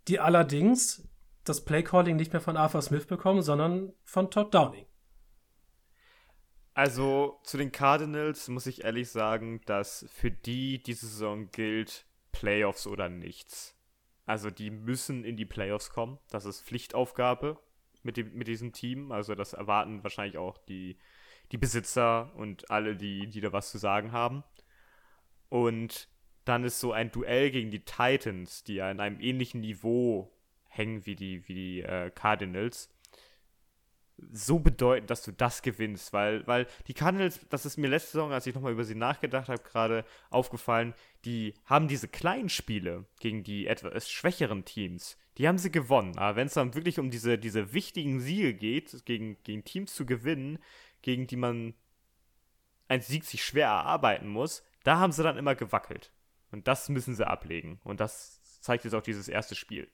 [0.08, 1.08] die allerdings
[1.44, 4.86] das Playcalling nicht mehr von Arthur Smith bekommen, sondern von Todd Downing.
[6.74, 12.86] Also zu den Cardinals muss ich ehrlich sagen, dass für die diese Saison gilt Playoffs
[12.86, 13.78] oder nichts.
[14.26, 16.18] Also die müssen in die Playoffs kommen.
[16.28, 17.58] Das ist Pflichtaufgabe
[18.02, 19.10] mit, dem, mit diesem Team.
[19.10, 20.98] Also das erwarten wahrscheinlich auch die,
[21.52, 24.44] die Besitzer und alle, die, die da was zu sagen haben.
[25.48, 26.08] Und
[26.46, 30.32] dann ist so ein Duell gegen die Titans, die ja in einem ähnlichen Niveau
[30.68, 32.90] hängen wie die, wie die äh, Cardinals
[34.32, 38.32] so bedeutend, dass du das gewinnst, weil, weil die Cardinals, das ist mir letzte Saison,
[38.32, 43.44] als ich nochmal über sie nachgedacht habe, gerade aufgefallen, die haben diese kleinen Spiele gegen
[43.44, 46.16] die etwas schwächeren Teams, die haben sie gewonnen.
[46.16, 50.06] Aber wenn es dann wirklich um diese, diese wichtigen Siege geht, gegen, gegen Teams zu
[50.06, 50.58] gewinnen,
[51.02, 51.74] gegen die man
[52.88, 56.12] ein Sieg sich schwer erarbeiten muss, da haben sie dann immer gewackelt.
[56.56, 57.80] Und das müssen sie ablegen.
[57.84, 59.88] Und das zeigt jetzt auch dieses erste Spiel.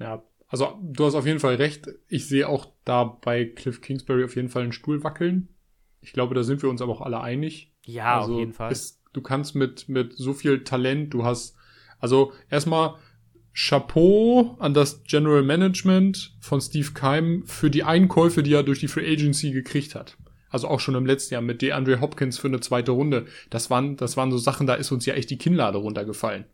[0.00, 1.86] Ja, also du hast auf jeden Fall recht.
[2.08, 5.50] Ich sehe auch da bei Cliff Kingsbury auf jeden Fall einen Stuhl wackeln.
[6.00, 7.72] Ich glaube, da sind wir uns aber auch alle einig.
[7.84, 8.72] Ja, also auf jeden Fall.
[8.72, 11.56] Ist, du kannst mit, mit so viel Talent, du hast,
[12.00, 12.96] also erstmal
[13.54, 18.88] Chapeau an das General Management von Steve Keim für die Einkäufe, die er durch die
[18.88, 20.16] Free Agency gekriegt hat.
[20.54, 23.26] Also auch schon im letzten Jahr mit DeAndre Hopkins für eine zweite Runde.
[23.50, 26.44] Das waren, das waren so Sachen, da ist uns ja echt die Kinnlade runtergefallen.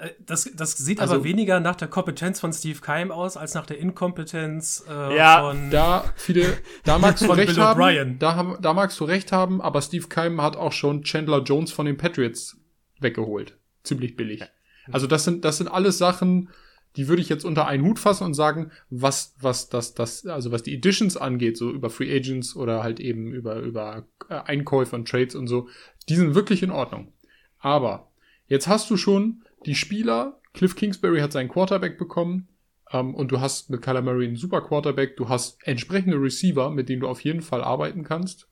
[0.00, 3.54] Äh, das, das sieht also, aber weniger nach der Kompetenz von Steve Keim aus, als
[3.54, 5.70] nach der Inkompetenz äh, ja, von.
[5.70, 8.18] Da, viele, da magst du recht haben.
[8.18, 11.86] Da, da magst du recht haben, aber Steve Keim hat auch schon Chandler Jones von
[11.86, 12.56] den Patriots
[12.98, 13.56] weggeholt.
[13.84, 14.42] Ziemlich billig.
[14.90, 16.48] Also das sind, das sind alles Sachen,
[16.96, 20.50] die würde ich jetzt unter einen Hut fassen und sagen, was, was das, das, also
[20.50, 24.96] was die Editions angeht, so über Free Agents oder halt eben über, über äh, Einkäufe
[24.96, 25.68] und Trades und so,
[26.08, 27.12] die sind wirklich in Ordnung.
[27.58, 28.10] Aber
[28.46, 32.48] jetzt hast du schon die Spieler, Cliff Kingsbury hat seinen Quarterback bekommen,
[32.92, 36.88] ähm, und du hast mit Kyler Murray einen super Quarterback, du hast entsprechende Receiver, mit
[36.88, 38.48] denen du auf jeden Fall arbeiten kannst.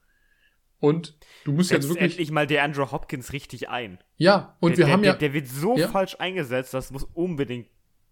[0.81, 2.12] Und du musst jetzt, jetzt wirklich.
[2.12, 3.98] endlich mal der Andrew Hopkins richtig ein.
[4.16, 5.12] Ja, und der, wir der, haben ja.
[5.12, 5.88] Der, der wird so ja.
[5.88, 7.66] falsch eingesetzt, das muss unbedingt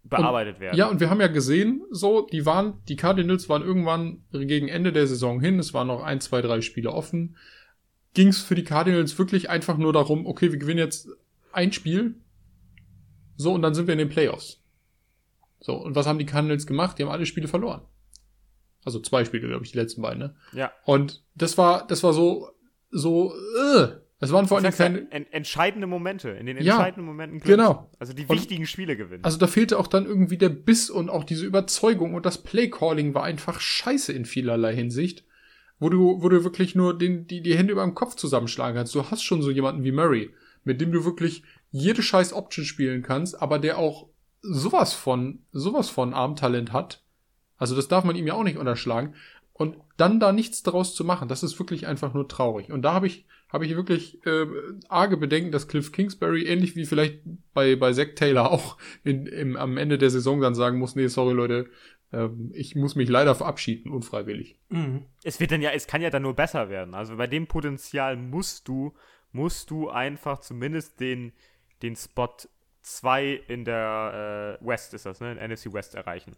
[0.09, 0.77] bearbeitet und, werden.
[0.77, 4.91] Ja, und wir haben ja gesehen, so, die waren, die Cardinals waren irgendwann gegen Ende
[4.91, 7.37] der Saison hin, es waren noch ein, zwei, drei Spiele offen.
[8.13, 11.09] Ging es für die Cardinals wirklich einfach nur darum, okay, wir gewinnen jetzt
[11.51, 12.15] ein Spiel
[13.37, 14.63] so, und dann sind wir in den Playoffs.
[15.59, 16.97] So, und was haben die Cardinals gemacht?
[16.97, 17.81] Die haben alle Spiele verloren.
[18.83, 20.35] Also zwei Spiele, glaube ich, die letzten beiden, ne?
[20.53, 20.71] Ja.
[20.85, 22.49] Und das war, das war so,
[22.89, 23.33] so,
[23.75, 27.39] äh, es waren vor allem keine en entscheidende Momente, in den ja, entscheidenden Momenten.
[27.39, 27.91] Genau.
[27.99, 29.23] Also die wichtigen und, Spiele gewinnen.
[29.23, 33.13] Also da fehlte auch dann irgendwie der Biss und auch diese Überzeugung und das Playcalling
[33.13, 35.23] war einfach scheiße in vielerlei Hinsicht,
[35.79, 38.95] wo du, wo du wirklich nur den, die, die Hände über dem Kopf zusammenschlagen kannst.
[38.95, 40.31] Du hast schon so jemanden wie Murray,
[40.63, 44.09] mit dem du wirklich jede scheiß Option spielen kannst, aber der auch
[44.41, 47.03] sowas von, sowas von Armtalent hat.
[47.57, 49.13] Also das darf man ihm ja auch nicht unterschlagen.
[49.53, 52.71] Und dann da nichts daraus zu machen, das ist wirklich einfach nur traurig.
[52.71, 54.45] Und da habe ich, habe ich wirklich äh,
[54.89, 57.21] arge Bedenken, dass Cliff Kingsbury, ähnlich wie vielleicht
[57.53, 61.07] bei, bei Zack Taylor auch in, im, am Ende der Saison dann sagen muss, nee,
[61.07, 61.69] sorry Leute,
[62.11, 64.59] äh, ich muss mich leider verabschieden, unfreiwillig.
[64.69, 65.05] Mhm.
[65.23, 66.93] Es wird dann ja, es kann ja dann nur besser werden.
[66.93, 68.93] Also bei dem Potenzial musst du,
[69.31, 71.31] musst du einfach zumindest den,
[71.81, 72.35] den Spot
[72.81, 75.33] 2 in der äh, West ist das, ne?
[75.33, 76.35] In NFC West erreichen.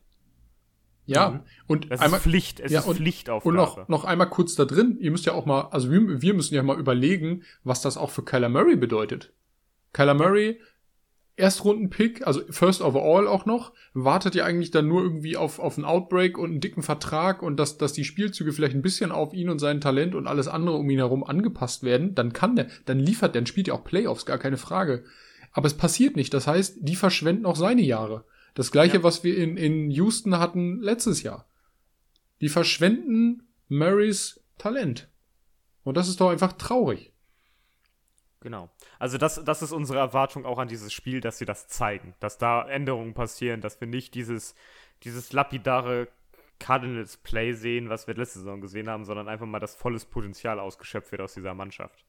[1.10, 1.40] Ja, mhm.
[1.68, 3.50] und das einmal, ist Pflicht, es ja, ist und, Pflichtaufgabe.
[3.50, 6.34] Und noch, noch einmal kurz da drin, ihr müsst ja auch mal, also wir, wir
[6.34, 9.34] müssen ja mal überlegen, was das auch für Kyler Murray bedeutet.
[9.94, 10.60] Kyler Murray
[11.40, 15.86] Erstrunden-Pick, also First Overall auch noch, wartet ja eigentlich dann nur irgendwie auf, auf einen
[15.86, 19.50] Outbreak und einen dicken Vertrag und dass, dass die Spielzüge vielleicht ein bisschen auf ihn
[19.50, 23.00] und sein Talent und alles andere um ihn herum angepasst werden, dann kann der, dann
[23.00, 25.06] liefert der, dann spielt er auch Playoffs, gar keine Frage.
[25.54, 26.34] Aber es passiert nicht.
[26.34, 28.26] Das heißt, die verschwenden auch seine Jahre.
[28.54, 29.04] Das gleiche, ja.
[29.04, 31.48] was wir in, in Houston hatten letztes Jahr.
[32.42, 35.10] Die verschwenden Murrays Talent.
[35.84, 37.14] Und das ist doch einfach traurig.
[38.42, 38.70] Genau.
[39.00, 42.38] Also das, das ist unsere Erwartung auch an dieses Spiel, dass sie das zeigen, dass
[42.38, 44.56] da Änderungen passieren, dass wir nicht dieses,
[45.04, 46.08] dieses lapidare
[46.58, 50.60] Cardinals Play sehen, was wir letzte Saison gesehen haben, sondern einfach mal das volles Potenzial
[50.60, 52.06] ausgeschöpft wird aus dieser Mannschaft.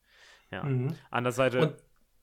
[0.50, 0.64] Ja.
[0.64, 0.94] Mhm.
[1.11, 1.76] An der Seite.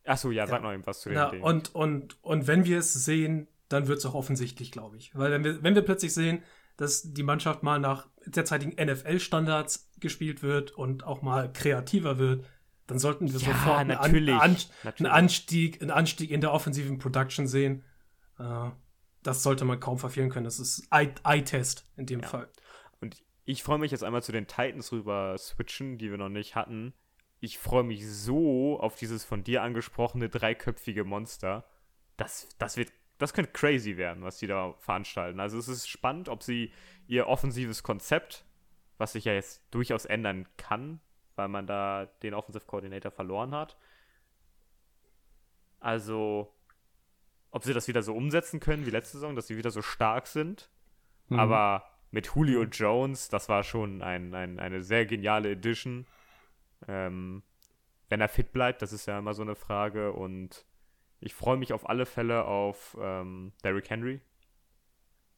[0.06, 0.64] achso, ja, sag ja.
[0.64, 1.42] noch irgendwas zu dem ja, Ding.
[1.42, 5.16] Und, und, und wenn wir es sehen, dann wird es auch offensichtlich, glaube ich.
[5.16, 6.44] Weil wenn wir, wenn wir plötzlich sehen,
[6.78, 12.46] dass die Mannschaft mal nach derzeitigen NFL-Standards gespielt wird und auch mal kreativer wird,
[12.86, 17.00] dann sollten wir ja, sofort einen, An An einen, Anstieg, einen Anstieg in der offensiven
[17.00, 17.84] Production sehen.
[18.40, 18.70] Äh,
[19.24, 20.46] das sollte man kaum verfehlen können.
[20.46, 22.28] Das ist Eye-Test in dem ja.
[22.28, 22.50] Fall.
[23.02, 26.56] Und ich freue mich jetzt einmal zu den Titans rüber switchen, die wir noch nicht
[26.56, 26.94] hatten.
[27.40, 31.66] Ich freue mich so auf dieses von dir angesprochene dreiköpfige Monster.
[32.16, 35.40] Das, das wird, das könnte crazy werden, was die da veranstalten.
[35.40, 36.72] Also es ist spannend, ob sie
[37.08, 38.46] ihr offensives Konzept,
[38.98, 41.00] was sich ja jetzt durchaus ändern kann,
[41.36, 43.78] weil man da den Offensive Coordinator verloren hat.
[45.80, 46.54] Also
[47.52, 50.28] ob sie das wieder so umsetzen können wie letzte Saison, dass sie wieder so stark
[50.28, 50.70] sind.
[51.30, 51.40] Mhm.
[51.40, 56.06] Aber mit Julio Jones, das war schon ein, ein, eine sehr geniale Edition.
[56.88, 57.44] Ähm,
[58.10, 60.14] wenn er fit bleibt, das ist ja immer so eine Frage.
[60.14, 60.66] Und
[61.20, 64.22] ich freue mich auf alle Fälle auf ähm, Derrick Henry.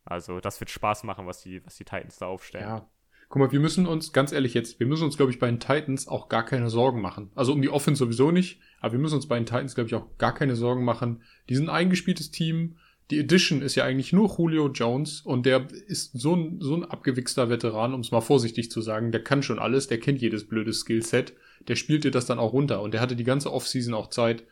[0.06, 2.68] Also das wird Spaß machen, was die, was die Titans da aufstellen.
[2.68, 2.90] Ja,
[3.30, 5.60] Guck mal, wir müssen uns, ganz ehrlich jetzt, wir müssen uns, glaube ich, bei den
[5.60, 7.30] Titans auch gar keine Sorgen machen.
[7.36, 9.94] Also um die Offense sowieso nicht, aber wir müssen uns bei den Titans, glaube ich,
[9.94, 11.22] auch gar keine Sorgen machen.
[11.48, 12.78] Die sind ein eingespieltes Team.
[13.12, 16.86] Die Edition ist ja eigentlich nur Julio Jones und der ist so ein, so ein
[16.86, 19.12] abgewichster Veteran, um es mal vorsichtig zu sagen.
[19.12, 21.36] Der kann schon alles, der kennt jedes blöde Skillset.
[21.68, 24.44] Der spielt dir das dann auch runter und der hatte die ganze Offseason auch Zeit.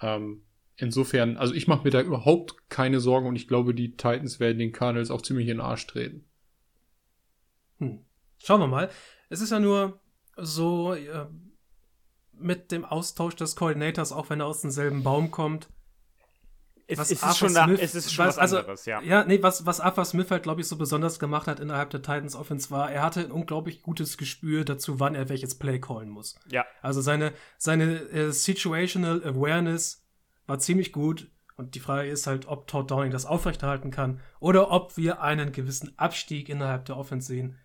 [0.00, 0.42] Ähm,
[0.80, 4.58] insofern, also ich mache mir da überhaupt keine Sorgen und ich glaube, die Titans werden
[4.58, 6.24] den Cardinals auch ziemlich in den Arsch treten.
[7.78, 8.04] Hm.
[8.38, 8.90] Schauen wir mal.
[9.28, 10.00] Es ist ja nur
[10.36, 11.26] so äh,
[12.32, 15.68] mit dem Austausch des Coordinators, auch wenn er aus demselben Baum kommt.
[16.86, 19.00] Es, was es, ist, schon da, es ist schon was, was anderes, ja.
[19.02, 22.02] Ja, nee, was, was Arthur Smith halt, glaube ich, so besonders gemacht hat innerhalb der
[22.02, 26.08] Titans Offense war, er hatte ein unglaublich gutes Gespür dazu, wann er welches Play callen
[26.08, 26.34] muss.
[26.50, 26.66] Ja.
[26.82, 29.99] Also seine, seine äh, Situational Awareness
[30.46, 31.30] war ziemlich gut.
[31.56, 35.52] Und die Frage ist halt, ob Todd Downing das aufrechterhalten kann oder ob wir einen
[35.52, 37.58] gewissen Abstieg innerhalb der Offense sehen.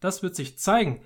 [0.00, 1.02] Das wird sich zeigen.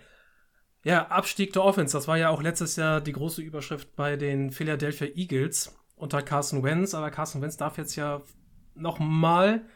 [0.84, 4.50] Ja, Abstieg der Offense, das war ja auch letztes Jahr die große Überschrift bei den
[4.50, 8.22] Philadelphia Eagles unter Carson Wentz, aber Carson Wentz darf jetzt ja
[8.74, 9.66] nochmal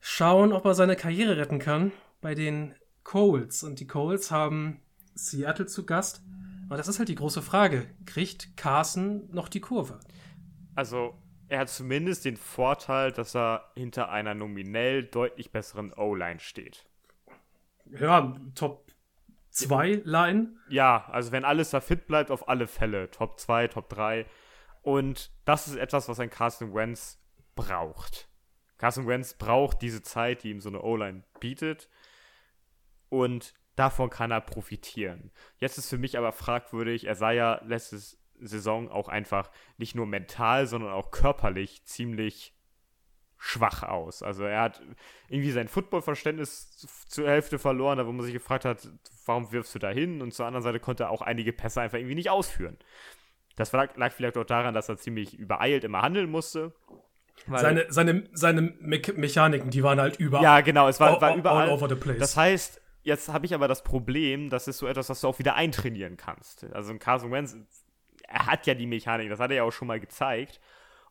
[0.00, 3.62] schauen, ob er seine Karriere retten kann bei den Coles.
[3.62, 4.80] Und die Coles haben
[5.14, 6.22] Seattle zu Gast.
[6.68, 7.86] Aber das ist halt die große Frage.
[8.06, 10.00] Kriegt Carson noch die Kurve?
[10.74, 16.88] Also, er hat zumindest den Vorteil, dass er hinter einer nominell deutlich besseren O-Line steht
[17.98, 18.92] ja, Top
[19.50, 20.56] 2 Line.
[20.68, 23.10] Ja, also wenn alles da fit bleibt, auf alle Fälle.
[23.10, 24.26] Top 2, Top 3.
[24.82, 27.18] Und das ist etwas, was ein Carson Wentz
[27.54, 28.28] braucht.
[28.78, 31.88] Carson Wentz braucht diese Zeit, die ihm so eine O-Line bietet.
[33.08, 35.30] Und davon kann er profitieren.
[35.58, 37.98] Jetzt ist für mich aber fragwürdig, er sei ja letzte
[38.40, 42.54] Saison auch einfach nicht nur mental, sondern auch körperlich ziemlich
[43.38, 44.22] schwach aus.
[44.22, 44.82] Also er hat
[45.28, 48.88] irgendwie sein Footballverständnis zur Hälfte verloren, da wo man sich gefragt hat,
[49.26, 50.22] warum wirfst du da hin?
[50.22, 52.78] Und zur anderen Seite konnte er auch einige Pässe einfach irgendwie nicht ausführen.
[53.54, 56.74] Das lag, lag vielleicht auch daran, dass er ziemlich übereilt immer handeln musste.
[57.46, 60.42] Seine, seine, seine Me Mechaniken, die waren halt überall.
[60.42, 61.68] Ja, genau, es war, war überall.
[61.68, 62.18] All over the place.
[62.18, 65.38] Das heißt, jetzt habe ich aber das Problem, das ist so etwas, was du auch
[65.38, 66.64] wieder eintrainieren kannst.
[66.72, 67.56] Also ein Carson Wentz,
[68.28, 70.60] er hat ja die Mechanik, das hat er ja auch schon mal gezeigt.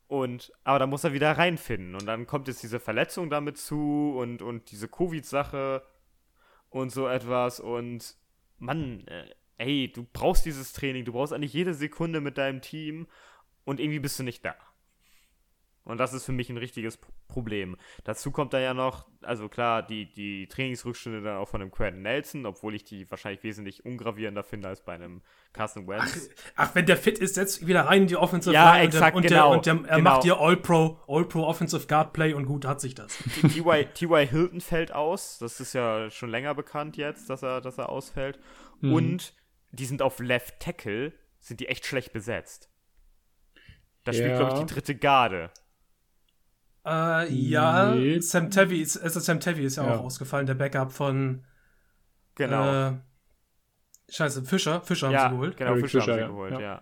[0.07, 1.95] Und, aber da muss er wieder reinfinden.
[1.95, 5.83] Und dann kommt jetzt diese Verletzung damit zu und, und diese Covid-Sache
[6.69, 7.59] und so etwas.
[7.59, 8.15] Und
[8.57, 9.25] Mann, äh,
[9.57, 13.07] ey, du brauchst dieses Training, du brauchst eigentlich jede Sekunde mit deinem Team
[13.65, 14.55] und irgendwie bist du nicht da.
[15.87, 17.77] Und das ist für mich ein richtiges Problem.
[18.03, 22.01] Dazu kommt da ja noch, also klar, die, die Trainingsrückstunde dann auch von einem Quentin
[22.01, 25.21] Nelson, obwohl ich die wahrscheinlich wesentlich ungravierender finde als bei einem
[25.53, 26.29] Carson Wentz.
[26.55, 29.15] Ach, ach wenn der fit ist, setzt wieder rein in die Offensive ja, Line exakt,
[29.15, 30.09] und, der, genau, und, der, und der, er genau.
[30.09, 33.17] macht dir All-Pro All -Pro Offensive Guard Play und gut hat sich das.
[33.41, 34.27] T.Y.
[34.27, 38.39] Hilton fällt aus, das ist ja schon länger bekannt jetzt, dass er, dass er ausfällt.
[38.81, 38.93] Mhm.
[38.93, 39.33] Und
[39.71, 42.69] die sind auf Left Tackle, sind die echt schlecht besetzt.
[44.03, 44.37] Da spielt, ja.
[44.37, 45.49] glaube ich, die dritte Garde.
[46.87, 48.19] Äh, ja, nee.
[48.19, 51.43] Sam Tevy ist, also Sam Tevy ist ja, ja, auch ausgefallen, der Backup von.
[52.35, 52.89] Genau.
[52.89, 52.93] Äh,
[54.09, 54.81] scheiße, Fischer.
[54.81, 55.57] Fischer ja, haben sie geholt.
[55.57, 56.59] Genau, Fischer, Fischer, haben sie geholt, ja.
[56.59, 56.81] ja.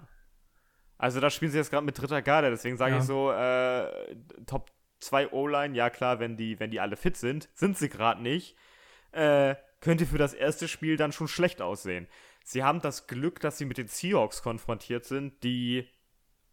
[0.98, 4.16] Also da spielen sie jetzt gerade mit dritter Garde, deswegen sage ich so, äh,
[4.46, 8.22] Top 2 O-Line, ja klar, wenn die, wenn die alle fit sind, sind sie gerade
[8.22, 8.56] nicht.
[9.12, 12.08] Äh, könnte für das erste Spiel dann schon schlecht aussehen.
[12.44, 15.90] sie haben das Glück, dass sie mit den Seahawks konfrontiert sind, die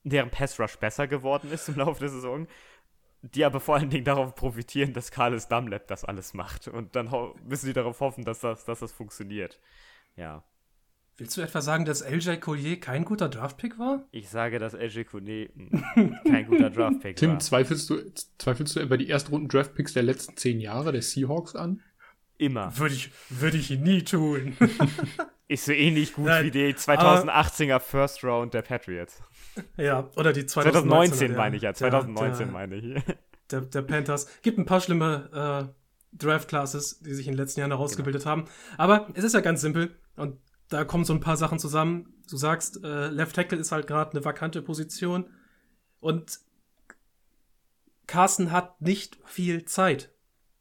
[0.04, 2.46] deren Pass Rush besser geworden ist im Laufe der Saison,
[3.22, 6.68] die aber vor allen Dingen darauf profitieren, dass Carlos Dunlap das alles macht.
[6.68, 7.08] Und dann
[7.44, 9.61] müssen sie darauf hoffen, dass das, dass das funktioniert.
[10.16, 10.44] Ja.
[11.18, 14.08] Willst du etwa sagen, dass LJ Collier kein guter Draftpick war?
[14.11, 15.50] Ich sage, dass LJ Collier
[16.24, 17.38] kein guter Draftpick Tim, war.
[17.38, 21.54] Tim, zweifelst du, zweifelst du etwa die erstrunden Draftpicks der letzten zehn Jahre der Seahawks
[21.54, 21.80] an?
[22.42, 22.76] Immer.
[22.76, 24.57] Würde ich, würde ich nie tun.
[25.48, 29.22] Ist so ähnlich gut Nein, wie die 2018er First Round der Patriots.
[29.76, 33.02] Ja, oder die 2019 meine ich ja, 2019 der, der, meine ich.
[33.52, 34.26] Der, der Panthers.
[34.42, 38.33] Gibt ein paar schlimme äh, Draft Classes, die sich in den letzten Jahren herausgebildet genau.
[38.33, 38.44] haben.
[38.76, 42.22] Aber es ist ja ganz simpel und da kommen so ein paar Sachen zusammen.
[42.28, 45.31] Du sagst, äh, Left Tackle ist halt gerade eine vakante Position
[46.00, 46.40] und
[48.09, 50.12] Carsten hat nicht viel Zeit.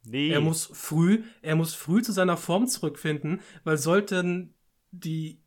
[0.03, 0.31] Nee.
[0.31, 4.55] Er muss früh, er muss früh zu seiner Form zurückfinden, weil sollten
[4.91, 5.41] die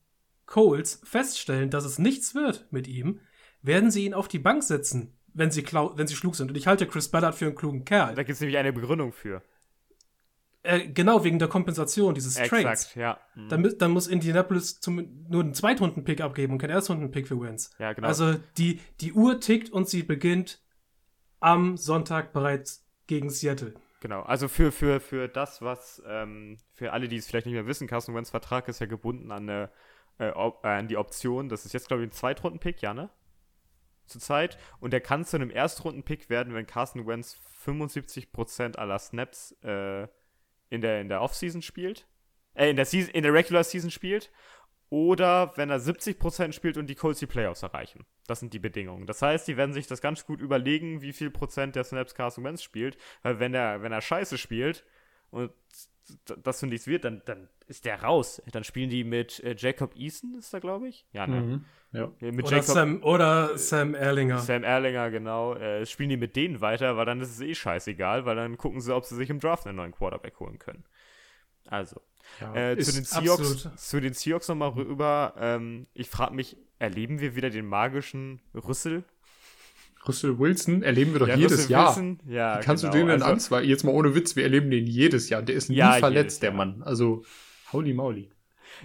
[0.47, 3.21] Coles feststellen, dass es nichts wird mit ihm,
[3.63, 6.51] werden sie ihn auf die Bank setzen, wenn sie, wenn sie schlug sind.
[6.51, 8.15] Und ich halte Chris Ballard für einen klugen Kerl.
[8.15, 9.43] Da gibt es nämlich eine Begründung für.
[10.63, 12.95] Äh, genau, wegen der Kompensation dieses Exakt, Trades.
[12.95, 13.19] ja.
[13.35, 13.49] Mhm.
[13.49, 17.71] Dann, dann, muss Indianapolis zum, nur einen Zweitrunden-Pick abgeben und keinen Erstrunden-Pick für Wins.
[17.79, 18.09] Ja, genau.
[18.09, 20.63] Also die, die Uhr tickt und sie beginnt
[21.41, 23.75] am Sonntag bereits gegen Seattle.
[24.05, 27.67] Genau, also für, für, für das, was, ähm, für alle, die es vielleicht nicht mehr
[27.67, 29.71] wissen, Carson Wentz Vertrag ist ja gebunden an, eine,
[30.19, 33.09] äh, äh, an die Option, das ist jetzt, glaube ich, ein Zweitrunden-Pick, ja, ne?
[34.05, 34.59] Zurzeit.
[34.79, 40.03] Und der kann zu einem Erstrunden-Pick werden, wenn Carson Wentz 75% aller Snaps äh,
[40.69, 42.07] in der, in der Offseason spielt.
[42.53, 44.31] Äh, in der, Season, in der Regular Season spielt
[44.95, 48.07] oder wenn er 70% spielt und die Colts die Playoffs erreichen.
[48.29, 49.07] Das sind die Bedingungen.
[49.07, 52.45] Das heißt, die werden sich das ganz gut überlegen, wie viel Prozent der Snaps Carson
[52.45, 54.85] Wentz spielt, weil wenn er, wenn er scheiße spielt
[55.33, 55.51] und
[56.45, 58.41] das für nichts wird, dann, dann ist der raus.
[58.53, 61.05] Dann spielen die mit äh, Jacob Eason, ist da, glaube ich?
[61.11, 61.41] Ja, ne?
[61.41, 62.13] Mhm, ja.
[62.21, 64.39] Mit oder, Jacob, Sam, oder Sam Erlinger.
[64.39, 65.55] Sam Erlinger, genau.
[65.55, 68.81] Äh, spielen die mit denen weiter, weil dann ist es eh scheißegal, weil dann gucken
[68.81, 70.85] sie, ob sie sich im Draft einen neuen Quarterback holen können.
[71.67, 72.01] Also,
[72.41, 75.35] ja, äh, zu, den Seahawks, zu den Seahawks nochmal rüber.
[75.39, 79.05] Ähm, ich frage mich, erleben wir wieder den magischen Rüssel?
[80.07, 81.89] Russell Wilson erleben wir doch ja, jedes Russell Jahr.
[81.89, 82.93] Wilson, ja, Wie kannst genau.
[82.93, 83.71] du den denn also, anzweifeln?
[83.71, 85.43] Jetzt mal ohne Witz, wir erleben den jedes Jahr.
[85.43, 86.83] Der ist nie ja, verletzt, der Mann.
[86.83, 87.25] Also,
[87.73, 88.31] holy moly.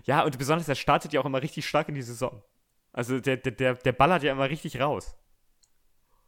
[0.05, 2.41] Ja, und besonders, er startet ja auch immer richtig stark in die Saison.
[2.93, 5.15] Also, der, der, der ballert ja immer richtig raus.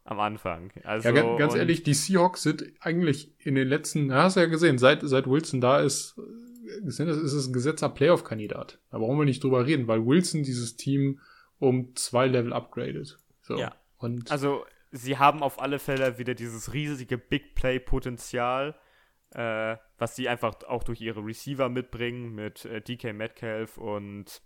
[0.04, 0.72] Am Anfang.
[0.84, 4.48] Also, ja, ganz, ganz ehrlich, die Seahawks sind eigentlich in den letzten, hast du ja
[4.48, 6.20] gesehen, seit, seit Wilson da ist,
[6.84, 8.80] sind es, ist es ein gesetzter Playoff-Kandidat.
[8.90, 11.20] Da brauchen wir nicht drüber reden, weil Wilson dieses Team
[11.60, 13.18] um zwei Level upgradet.
[13.42, 13.58] So.
[13.58, 13.76] Ja.
[13.98, 18.76] Und also, sie haben auf alle Fälle wieder dieses riesige Big Play-Potenzial,
[19.32, 24.42] äh, was sie einfach auch durch ihre Receiver mitbringen, mit äh, DK Metcalf und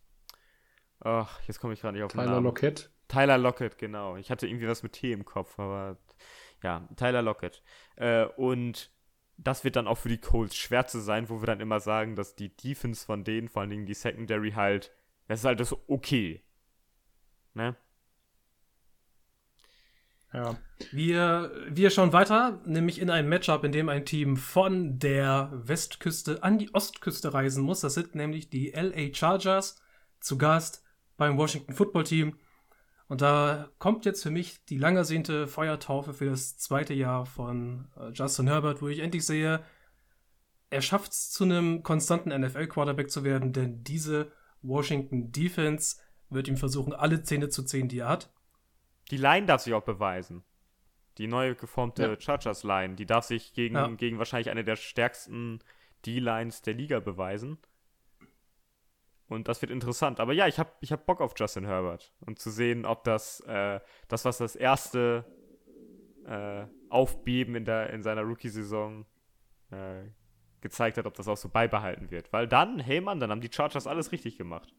[0.99, 2.45] ach, jetzt komme ich gerade nicht auf den Tyler Namen.
[2.45, 2.89] Lockett.
[3.07, 4.17] Tyler Lockett, genau.
[4.17, 5.97] Ich hatte irgendwie was mit T im Kopf, aber
[6.63, 7.61] ja, Tyler Lockett.
[7.95, 8.91] Äh, und
[9.37, 12.15] das wird dann auch für die Colts schwer zu sein, wo wir dann immer sagen,
[12.15, 14.91] dass die Defense von denen, vor allen Dingen die Secondary halt,
[15.27, 16.43] das ist halt das okay.
[17.53, 17.75] Ne?
[20.33, 20.57] Ja.
[20.91, 26.43] Wir, wir schauen weiter, nämlich in ein Matchup, in dem ein Team von der Westküste
[26.43, 27.81] an die Ostküste reisen muss.
[27.81, 29.81] Das sind nämlich die LA Chargers
[30.19, 30.83] zu Gast
[31.15, 32.37] beim Washington Football Team.
[33.07, 37.87] Und da kommt jetzt für mich die lang ersehnte Feuertaufe für das zweite Jahr von
[37.97, 39.63] äh, Justin Herbert, wo ich endlich sehe,
[40.71, 45.97] er schafft es zu einem konstanten NFL-Quarterback zu werden, denn diese Washington Defense
[46.29, 48.33] wird ihm versuchen, alle Zähne zu ziehen, die er hat.
[49.11, 50.43] Die Line darf sich auch beweisen.
[51.17, 52.19] Die neu geformte ja.
[52.19, 53.87] Chargers-Line, die darf sich gegen, ja.
[53.87, 55.59] gegen wahrscheinlich eine der stärksten
[56.05, 57.59] D-Lines der Liga beweisen.
[59.27, 60.19] Und das wird interessant.
[60.19, 62.13] Aber ja, ich habe ich hab Bock auf Justin Herbert.
[62.19, 65.25] Und zu sehen, ob das, äh, das was das erste
[66.25, 69.05] äh, Aufbeben in, der, in seiner Rookie-Saison
[69.71, 70.03] äh,
[70.61, 72.31] gezeigt hat, ob das auch so beibehalten wird.
[72.31, 74.73] Weil dann, hey Mann, dann haben die Chargers alles richtig gemacht.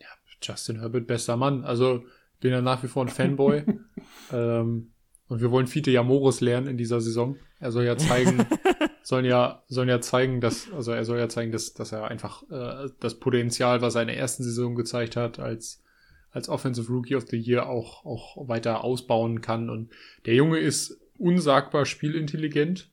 [0.00, 0.08] Ja,
[0.42, 1.64] Justin Herbert, bester Mann.
[1.64, 2.04] Also,
[2.40, 3.64] bin ja nach wie vor ein Fanboy.
[4.32, 4.92] ähm,
[5.28, 7.36] und wir wollen Fiete Jamoris lernen in dieser Saison.
[7.58, 8.46] Er soll ja zeigen,
[9.04, 12.42] sollen ja, sollen ja zeigen, dass, also er soll ja zeigen, dass, dass er einfach
[12.50, 15.82] äh, das Potenzial, was er in der ersten Saison gezeigt hat, als,
[16.30, 19.68] als Offensive Rookie of the Year auch, auch weiter ausbauen kann.
[19.68, 19.90] Und
[20.24, 22.90] der Junge ist unsagbar spielintelligent.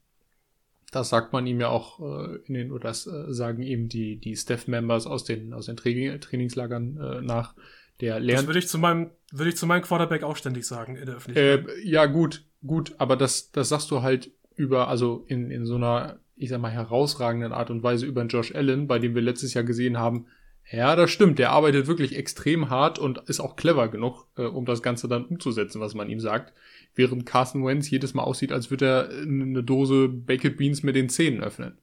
[0.92, 4.18] Das sagt man ihm ja auch äh, in den, oder das äh, sagen ihm die,
[4.18, 7.56] die Staff-Members aus den, aus den Training, Trainingslagern äh, nach.
[8.02, 8.40] Der lernt.
[8.40, 11.16] Das würde ich zu meinem, würde ich zu meinem Quarterback auch ständig sagen in der
[11.16, 11.70] Öffentlichkeit.
[11.70, 14.32] Äh, ja, gut, gut, aber das, das sagst du halt
[14.62, 18.54] über, also in, in so einer, ich sag mal, herausragenden Art und Weise über Josh
[18.54, 20.28] Allen, bei dem wir letztes Jahr gesehen haben,
[20.70, 21.40] Ja, das stimmt.
[21.40, 25.26] Der arbeitet wirklich extrem hart und ist auch clever genug, äh, um das Ganze dann
[25.26, 26.54] umzusetzen, was man ihm sagt.
[26.96, 31.10] Während Carson Wentz jedes Mal aussieht, als würde er eine Dose Baked Beans mit den
[31.10, 31.78] Zähnen öffnen.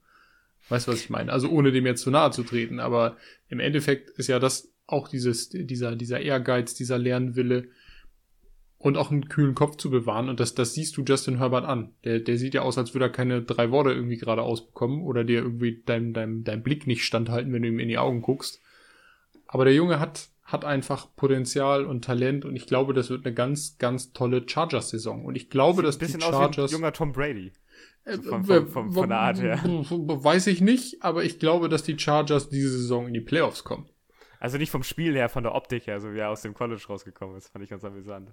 [0.69, 1.31] Weißt du, was ich meine?
[1.31, 2.79] Also ohne dem jetzt zu nahe zu treten.
[2.79, 3.17] Aber
[3.47, 7.67] im Endeffekt ist ja das auch dieses, dieser, dieser Ehrgeiz, dieser Lernwille
[8.79, 10.29] und auch einen kühlen Kopf zu bewahren.
[10.29, 11.93] Und das, das siehst du Justin Herbert an.
[12.05, 15.25] Der, der sieht ja aus, als würde er keine drei Worte irgendwie gerade ausbekommen oder
[15.25, 18.61] dir irgendwie dein, dein, dein Blick nicht standhalten, wenn du ihm in die Augen guckst.
[19.47, 23.35] Aber der Junge hat, hat einfach Potenzial und Talent und ich glaube, das wird eine
[23.35, 25.25] ganz, ganz tolle Chargers-Saison.
[25.25, 26.33] Und ich glaube, dass die Chargers.
[26.33, 27.51] Aus wie ein junger Tom Brady.
[28.05, 29.59] Äh, von, von, von, von, der Art her.
[29.63, 33.89] Weiß ich nicht, aber ich glaube, dass die Chargers diese Saison in die Playoffs kommen.
[34.39, 36.81] Also nicht vom Spiel her, von der Optik her, so wie er aus dem College
[36.87, 38.31] rausgekommen ist, fand ich ganz amüsant.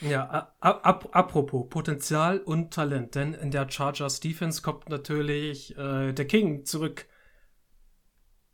[0.00, 6.26] Ja, ap apropos Potenzial und Talent, denn in der Chargers Defense kommt natürlich äh, der
[6.26, 7.06] King zurück.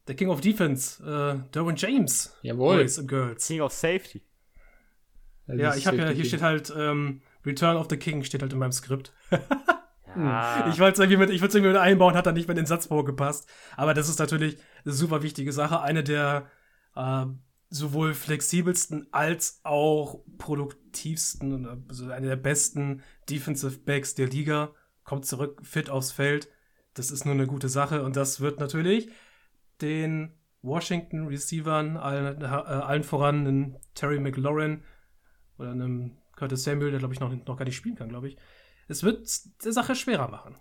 [0.09, 2.37] Der King of Defense, äh, Derwin James.
[2.43, 2.79] Jawohl.
[2.79, 3.47] Boys and Girls.
[3.47, 4.23] King of Safety.
[5.47, 6.25] Also ja, ich habe ja, hier King.
[6.25, 9.13] steht halt ähm, Return of the King steht halt in meinem Skript.
[9.31, 10.69] ja.
[10.73, 12.67] Ich wollte es irgendwie, mit, ich irgendwie mit einbauen, hat dann nicht mit in den
[12.67, 13.49] Satzbau gepasst.
[13.77, 15.81] Aber das ist natürlich eine super wichtige Sache.
[15.81, 16.51] Eine der
[16.97, 17.27] äh,
[17.69, 24.73] sowohl flexibelsten als auch produktivsten, also eine der besten Defensive Backs der Liga,
[25.05, 26.49] kommt zurück, fit aufs Feld.
[26.95, 29.11] Das ist nur eine gute Sache und das wird natürlich
[29.81, 34.83] den Washington Receivern, allen, äh, allen voran einen Terry McLaurin
[35.59, 38.37] oder einem Curtis Samuel, der glaube ich noch, noch gar nicht spielen kann, glaube ich.
[38.89, 39.29] Es wird
[39.65, 40.57] die Sache schwerer machen.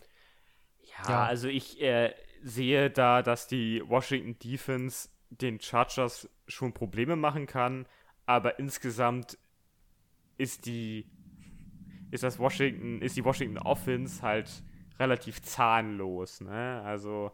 [0.82, 1.26] Ja, ja.
[1.26, 5.10] also ich äh, sehe da, dass die Washington Defense
[5.42, 7.86] den Chargers schon Probleme machen kann,
[8.26, 9.38] aber insgesamt
[10.38, 11.06] ist die
[12.12, 14.64] ist das Washington ist die Washington Offense halt
[15.00, 16.82] relativ zahnlos, ne?
[16.84, 17.32] Also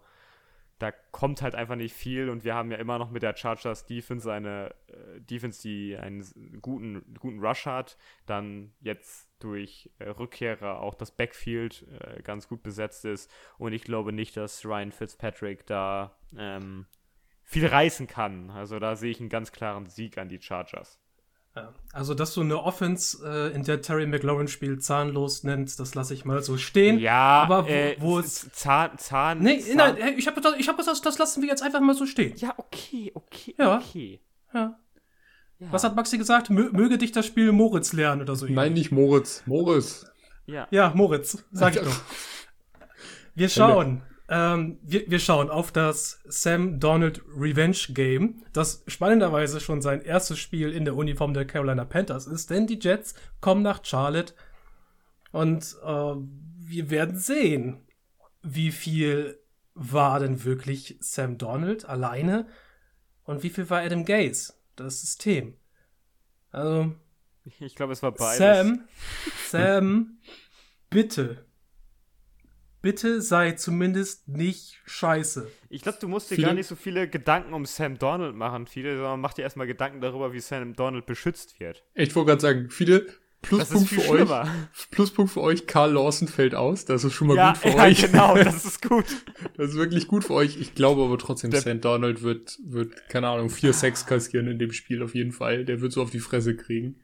[0.82, 3.86] da kommt halt einfach nicht viel und wir haben ja immer noch mit der Chargers
[3.86, 6.26] Defense eine äh, Defense, die einen
[6.60, 12.64] guten, guten Rush hat, dann jetzt durch äh, Rückkehrer auch das Backfield äh, ganz gut
[12.64, 16.88] besetzt ist und ich glaube nicht, dass Ryan Fitzpatrick da ähm,
[17.52, 18.50] viel reißen kann.
[18.50, 20.98] Also da sehe ich einen ganz klaren Sieg an die Chargers.
[21.54, 25.96] Ja, also, dass du eine Offense, äh, in der Terry McLaurin spielt, zahnlos nennst, das
[25.96, 26.98] lasse ich mal so stehen.
[26.98, 28.50] Ja, aber wo, äh, wo es.
[28.54, 29.40] Zahn, Zahn.
[29.40, 29.76] Nee, Zahn.
[29.76, 32.38] nein, ich habe das, ich hab das, das lassen wir jetzt einfach mal so stehen.
[32.38, 33.78] Ja, okay, okay, ja.
[33.78, 34.22] okay.
[34.54, 34.80] Ja.
[35.60, 35.72] ja.
[35.74, 36.50] Was hat Maxi gesagt?
[36.50, 38.46] Mö möge dich das Spiel Moritz lernen oder so.
[38.46, 39.44] Nein, nicht Moritz.
[39.46, 40.10] Moritz.
[40.46, 40.70] Ja.
[40.72, 42.02] Ja, Moritz, sag ich doch.
[43.36, 44.04] Wir schauen.
[44.34, 50.40] Ähm, wir, wir schauen auf das Sam Donald Revenge Game, das spannenderweise schon sein erstes
[50.40, 54.34] Spiel in der Uniform der Carolina Panthers ist, denn die Jets kommen nach Charlotte
[55.34, 57.86] und äh, wir werden sehen,
[58.42, 59.38] wie viel
[59.74, 62.48] war denn wirklich Sam Donald alleine
[63.26, 65.58] und wie viel war Adam Gaze, das System.
[66.52, 66.96] Also,
[67.60, 68.38] ich glaube, es war beides.
[68.38, 68.88] Sam,
[69.50, 70.20] Sam,
[70.90, 71.51] bitte
[72.82, 75.50] bitte sei zumindest nicht scheiße.
[75.70, 78.68] Ich glaube, du musst dir viele, gar nicht so viele Gedanken um Sam Donald machen,
[78.68, 81.84] viele, sondern mach dir erstmal Gedanken darüber, wie Sam Donald beschützt wird.
[81.94, 83.08] Ich wollte gerade sagen, viele
[83.42, 84.44] Pluspunkt für schlimmer.
[84.44, 84.92] euch.
[84.92, 86.86] Pluspunkt für euch, Carl Lawson fällt aus.
[86.86, 88.02] Das ist schon mal ja, gut für ja, euch.
[88.02, 89.06] genau, das ist gut.
[89.58, 90.58] das ist wirklich gut für euch.
[90.58, 94.72] Ich glaube aber trotzdem, Der Sam Donald wird, wird, keine Ahnung, 4-6 kassieren in dem
[94.72, 95.66] Spiel auf jeden Fall.
[95.66, 97.00] Der wird so auf die Fresse kriegen.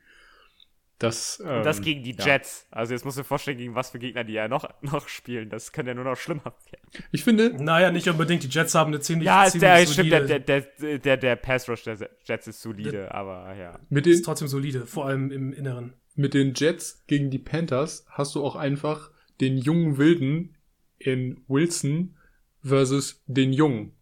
[1.00, 2.66] Das, ähm, das gegen die Jets.
[2.72, 2.78] Ja.
[2.78, 5.50] Also jetzt musst du dir vorstellen, gegen was für Gegner die ja noch, noch spielen.
[5.50, 7.06] Das kann ja nur noch schlimmer werden.
[7.12, 7.54] Ich finde.
[7.64, 8.44] Naja, nicht unbedingt.
[8.44, 9.28] Die Jets haben eine ziemlich.
[9.28, 12.92] Ja, ziemlich der, stimmt, der, der, der, der, der Pass Rush der Jets ist solide,
[12.92, 13.80] der, aber ja.
[13.90, 15.94] Mit den, ist trotzdem solide, vor allem im Inneren.
[16.16, 20.56] Mit den Jets gegen die Panthers hast du auch einfach den jungen Wilden
[20.98, 22.18] in Wilson
[22.64, 23.94] versus den Jungen.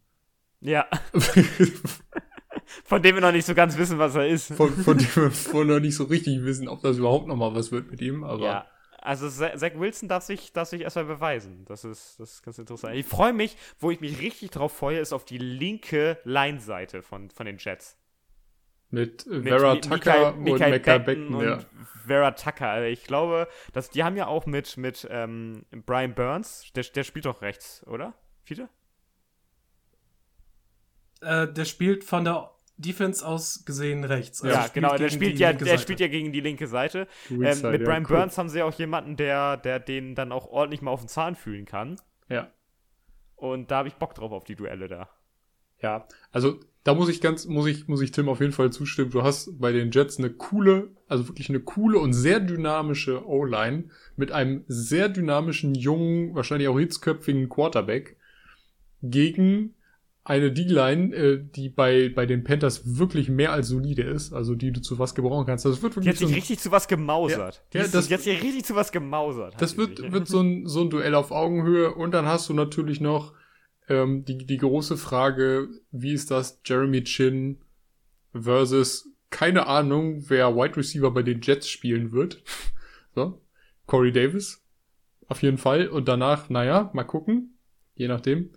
[0.62, 0.88] Ja.
[2.84, 4.54] von dem wir noch nicht so ganz wissen, was er ist.
[4.54, 7.56] Von, von dem wir von noch nicht so richtig wissen, ob das überhaupt noch mal
[7.56, 8.24] was wird mit ihm.
[8.24, 8.66] Aber ja.
[9.06, 11.64] Also Zach Wilson darf sich, darf sich erstmal beweisen.
[11.66, 12.96] Das ist, das ist ganz interessant.
[12.96, 17.30] Ich freue mich, wo ich mich richtig drauf freue, ist auf die linke Line-Seite von,
[17.30, 18.00] von den Jets.
[18.90, 21.60] Mit, mit Vera Tucker Michael, und Mecca Becken, ja.
[22.06, 22.70] Vera Tucker.
[22.70, 27.04] Also ich glaube, dass die haben ja auch mit, mit ähm, Brian Burns, der, der
[27.04, 28.16] spielt doch rechts, oder?
[28.44, 28.70] Fiete?
[31.22, 34.42] Äh, der spielt von der Defense aus gesehen rechts.
[34.42, 37.08] Also ja, genau, der spielt ja, der spielt ja gegen die linke Seite.
[37.30, 38.18] Ähm, mit ja, Brian cool.
[38.18, 41.36] Burns haben sie auch jemanden, der, der den dann auch ordentlich mal auf den Zahn
[41.36, 41.96] fühlen kann.
[42.30, 42.52] Ja.
[43.36, 45.10] Und da habe ich Bock drauf auf die Duelle da.
[45.82, 49.12] Ja, also da muss ich ganz, muss ich, muss ich Tim auf jeden Fall zustimmen.
[49.12, 53.90] Du hast bei den Jets eine coole, also wirklich eine coole und sehr dynamische O-Line
[54.16, 58.18] mit einem sehr dynamischen, jungen, wahrscheinlich auch hitzköpfigen Quarterback
[59.02, 59.75] gegen
[60.26, 64.72] eine D-Line, äh, die bei, bei den Panthers wirklich mehr als solide ist, also die
[64.72, 65.66] du zu was gebrauchen kannst.
[65.66, 67.64] Das wird wirklich die hat sich so richtig zu was gemausert.
[67.72, 69.54] Ja, ja, das, die hat sich richtig zu was gemausert.
[69.60, 73.00] Das wird, wird so, ein, so ein Duell auf Augenhöhe und dann hast du natürlich
[73.00, 73.34] noch
[73.88, 77.62] ähm, die, die große Frage, wie ist das Jeremy Chin
[78.34, 82.42] versus keine Ahnung, wer Wide Receiver bei den Jets spielen wird.
[83.16, 83.42] so.
[83.86, 84.66] Corey Davis.
[85.28, 85.88] Auf jeden Fall.
[85.88, 87.60] Und danach, naja, mal gucken.
[87.94, 88.54] Je nachdem.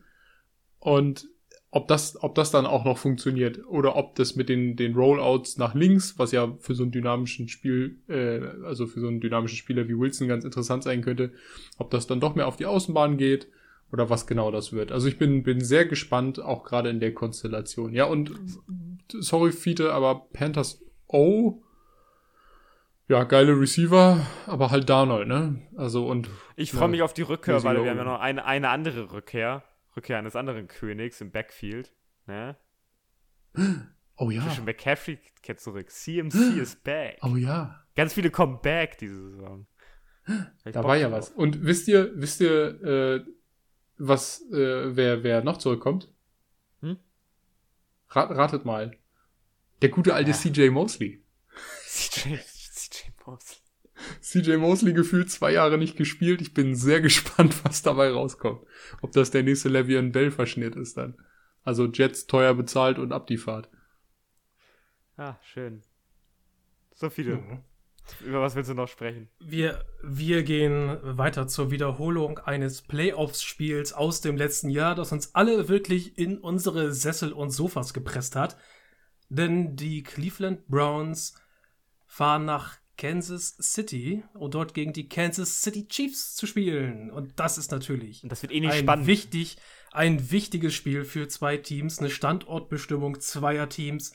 [0.78, 1.28] Und
[1.70, 5.58] ob das, ob das dann auch noch funktioniert oder ob das mit den, den Rollouts
[5.58, 9.58] nach links, was ja für so einen dynamischen Spiel, äh, also für so einen dynamischen
[9.58, 11.32] Spieler wie Wilson ganz interessant sein könnte,
[11.76, 13.48] ob das dann doch mehr auf die Außenbahn geht
[13.92, 14.92] oder was genau das wird.
[14.92, 17.92] Also ich bin, bin sehr gespannt, auch gerade in der Konstellation.
[17.92, 18.32] Ja, und
[19.08, 21.62] sorry, Fiete, aber Panthers O,
[23.08, 25.62] ja, geile Receiver, aber halt Darnold, ne?
[25.76, 26.28] Also und.
[26.56, 29.62] Ich freue mich auf die Rückkehr, weil wir haben ja noch eine, eine andere Rückkehr.
[29.98, 31.92] Rückkehr eines anderen Königs im Backfield.
[32.26, 32.56] Ne?
[34.20, 34.42] Oh ja.
[34.42, 35.92] Christian McCaffrey kehrt zurück.
[35.92, 37.18] CMC ist back.
[37.22, 37.84] Oh ja.
[37.94, 39.66] Ganz viele kommen back diese Saison.
[40.64, 41.30] Da war ja was.
[41.30, 43.24] Und wisst ihr, wisst ihr, äh,
[43.96, 46.12] was, äh, wer, wer noch zurückkommt?
[46.80, 46.98] Hm?
[48.08, 48.98] Rat, ratet mal.
[49.82, 50.36] Der gute alte ja.
[50.36, 51.24] CJ Mosley.
[51.86, 53.57] CJ, CJ Mosley.
[54.28, 56.42] CJ Mosley gefühlt zwei Jahre nicht gespielt.
[56.42, 58.60] Ich bin sehr gespannt, was dabei rauskommt.
[59.00, 61.16] Ob das der nächste Le'Veon Bell Verschnitt ist dann.
[61.64, 63.70] Also Jets teuer bezahlt und ab die Fahrt.
[65.16, 65.82] Ah, schön.
[66.94, 67.36] So viele.
[67.36, 67.62] Mhm.
[68.20, 69.30] Über was willst du noch sprechen?
[69.38, 75.68] Wir, wir gehen weiter zur Wiederholung eines Playoffs-Spiels aus dem letzten Jahr, das uns alle
[75.68, 78.56] wirklich in unsere Sessel und Sofas gepresst hat.
[79.30, 81.34] Denn die Cleveland Browns
[82.06, 87.10] fahren nach Kansas City und dort gegen die Kansas City Chiefs zu spielen.
[87.10, 89.06] Und das ist natürlich das wird eh nicht ein, spannend.
[89.06, 89.56] Wichtig,
[89.92, 94.12] ein wichtiges Spiel für zwei Teams, eine Standortbestimmung zweier Teams,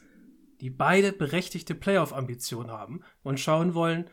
[0.61, 4.09] die beide berechtigte Playoff-Ambitionen haben und schauen wollen,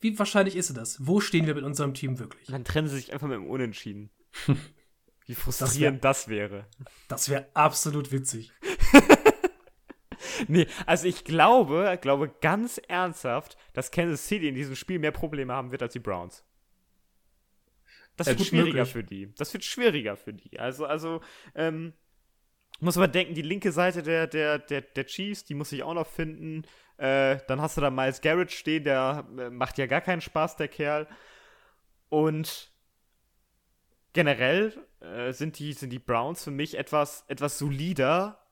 [0.00, 0.98] wie wahrscheinlich ist das?
[1.06, 2.48] Wo stehen wir mit unserem Team wirklich?
[2.48, 4.10] Dann trennen sie sich einfach mit dem Unentschieden.
[5.26, 6.66] wie frustrierend das, wär, das wäre.
[7.08, 8.52] Das wäre absolut witzig.
[10.48, 15.52] nee, also ich glaube, glaube ganz ernsthaft, dass Kansas City in diesem Spiel mehr Probleme
[15.52, 16.44] haben wird als die Browns.
[18.16, 18.92] Das wird schwieriger möglich.
[18.92, 19.34] für die.
[19.36, 20.58] Das wird schwieriger für die.
[20.60, 21.20] Also, also,
[21.54, 21.92] ähm,
[22.80, 25.94] muss man denken, die linke Seite der, der, der, der Chiefs, die muss ich auch
[25.94, 26.64] noch finden.
[26.96, 30.56] Äh, dann hast du da Miles Garrett stehen, der äh, macht ja gar keinen Spaß,
[30.56, 31.08] der Kerl.
[32.08, 32.72] Und
[34.12, 38.43] generell äh, sind, die, sind die Browns für mich etwas, etwas solider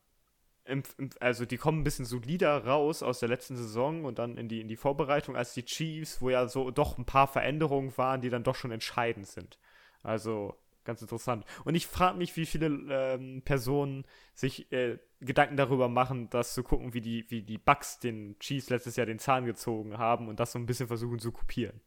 [1.20, 4.60] also die kommen ein bisschen solider raus aus der letzten Saison und dann in die,
[4.60, 8.30] in die Vorbereitung als die Chiefs, wo ja so doch ein paar Veränderungen waren, die
[8.30, 9.58] dann doch schon entscheidend sind.
[10.02, 11.44] Also ganz interessant.
[11.64, 14.04] Und ich frage mich, wie viele ähm, Personen
[14.34, 18.70] sich äh, Gedanken darüber machen, das zu gucken, wie die, wie die Bucks den Chiefs
[18.70, 21.80] letztes Jahr den Zahn gezogen haben und das so ein bisschen versuchen zu kopieren.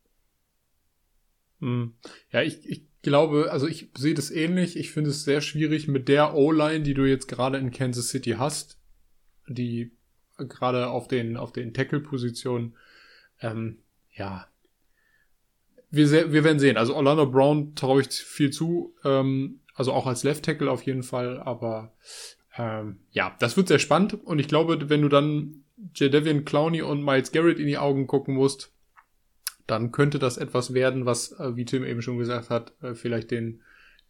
[1.66, 1.96] Hm.
[2.32, 4.78] Ja, ich, ich glaube, also ich sehe das ähnlich.
[4.78, 8.36] Ich finde es sehr schwierig mit der O-Line, die du jetzt gerade in Kansas City
[8.38, 8.80] hast,
[9.48, 9.92] die
[10.38, 12.76] gerade auf den, auf den Tackle-Positionen,
[13.42, 13.80] ähm,
[14.12, 14.48] ja,
[15.90, 16.78] wir, wir werden sehen.
[16.78, 21.04] Also Orlando Brown traue ich viel zu, ähm, also auch als Left Tackle auf jeden
[21.04, 21.96] Fall, aber
[22.58, 25.64] ähm, ja, das wird sehr spannend und ich glaube, wenn du dann
[25.96, 28.75] Jadavian Clowney und Miles Garrett in die Augen gucken musst,
[29.68, 33.32] dann könnte das etwas werden, was, äh, wie Tim eben schon gesagt hat, äh, vielleicht
[33.32, 33.62] den,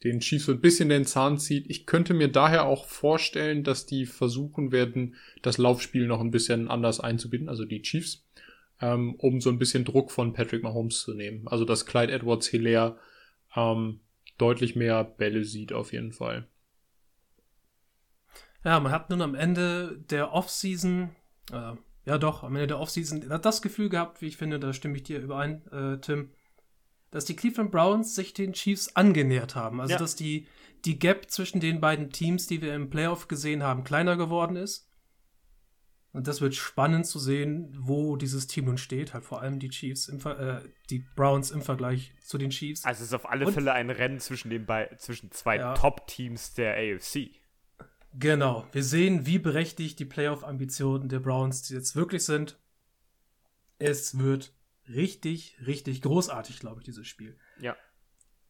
[0.04, 1.70] den Chiefs so ein bisschen den Zahn zieht.
[1.70, 6.70] Ich könnte mir daher auch vorstellen, dass die versuchen werden, das Laufspiel noch ein bisschen
[6.70, 8.26] anders einzubinden, also die Chiefs,
[8.82, 11.48] ähm, um so ein bisschen Druck von Patrick Mahomes zu nehmen.
[11.48, 12.98] Also dass Clyde Edwards Hilaire
[13.56, 14.02] ähm,
[14.38, 16.48] deutlich mehr Bälle sieht auf jeden Fall.
[18.66, 21.12] Ja, man hat nun am Ende der Offseason
[21.54, 21.74] äh,
[22.06, 24.96] ja doch, am Ende der Offseason hat das Gefühl gehabt, wie ich finde, da stimme
[24.96, 26.32] ich dir überein, äh, Tim,
[27.12, 29.82] dass die Cleveland Browns sich den Chiefs angenähert haben.
[29.82, 29.98] Also, ja.
[29.98, 30.48] dass die,
[30.84, 34.90] die Gap zwischen den beiden Teams, die wir im Playoff gesehen haben, kleiner geworden ist.
[36.12, 39.14] Und das wird spannend zu sehen, wo dieses Team nun steht.
[39.14, 42.86] Halt vor allem die Chiefs, im, äh, die Browns im Vergleich zu den Chiefs.
[42.86, 44.66] Also es ist auf alle Und, Fälle ein Rennen zwischen, den
[44.98, 45.74] zwischen zwei ja.
[45.74, 47.32] Top-Teams der AFC.
[48.18, 48.66] Genau.
[48.72, 52.60] Wir sehen, wie berechtigt die Playoff-Ambitionen der Browns jetzt wirklich sind.
[53.78, 54.54] Es wird
[54.88, 57.38] richtig, richtig großartig, glaube ich, dieses Spiel.
[57.60, 57.76] Ja.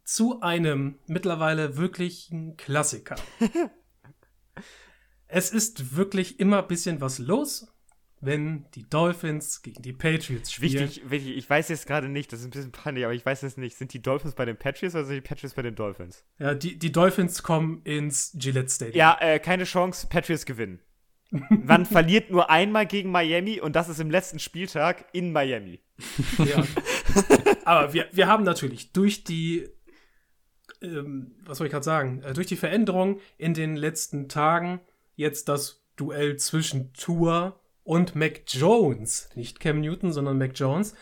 [0.04, 3.16] Zu einem mittlerweile wirklichen Klassiker.
[5.28, 7.68] es ist wirklich immer ein bisschen was los.
[8.26, 10.90] Wenn die Dolphins gegen die Patriots spielen.
[10.90, 13.42] Wichtig, wichtig, ich weiß jetzt gerade nicht, das ist ein bisschen peinlich, aber ich weiß
[13.42, 16.24] jetzt nicht, sind die Dolphins bei den Patriots oder sind die Patriots bei den Dolphins?
[16.40, 18.98] Ja, die, die Dolphins kommen ins Gillette Stadium.
[18.98, 20.80] Ja, äh, keine Chance, Patriots gewinnen.
[21.32, 25.82] Man verliert nur einmal gegen Miami und das ist im letzten Spieltag in Miami.
[26.38, 26.64] Ja.
[27.66, 29.68] Aber wir, wir haben natürlich durch die,
[30.82, 34.82] ähm, was soll ich gerade sagen, äh, durch die Veränderung in den letzten Tagen
[35.16, 39.30] jetzt das Duell zwischen Tour und Mac Jones.
[39.36, 40.94] Nicht Cam Newton, sondern Mac Jones.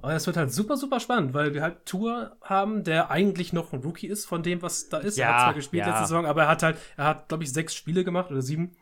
[0.00, 3.72] Aber es wird halt super, super spannend, weil wir halt Tour haben, der eigentlich noch
[3.72, 5.16] ein Rookie ist von dem, was da ist.
[5.16, 5.90] Ja, er hat zwar gespielt ja.
[5.90, 8.76] letzte Saison, aber er hat halt, er hat, glaube ich, sechs Spiele gemacht oder sieben.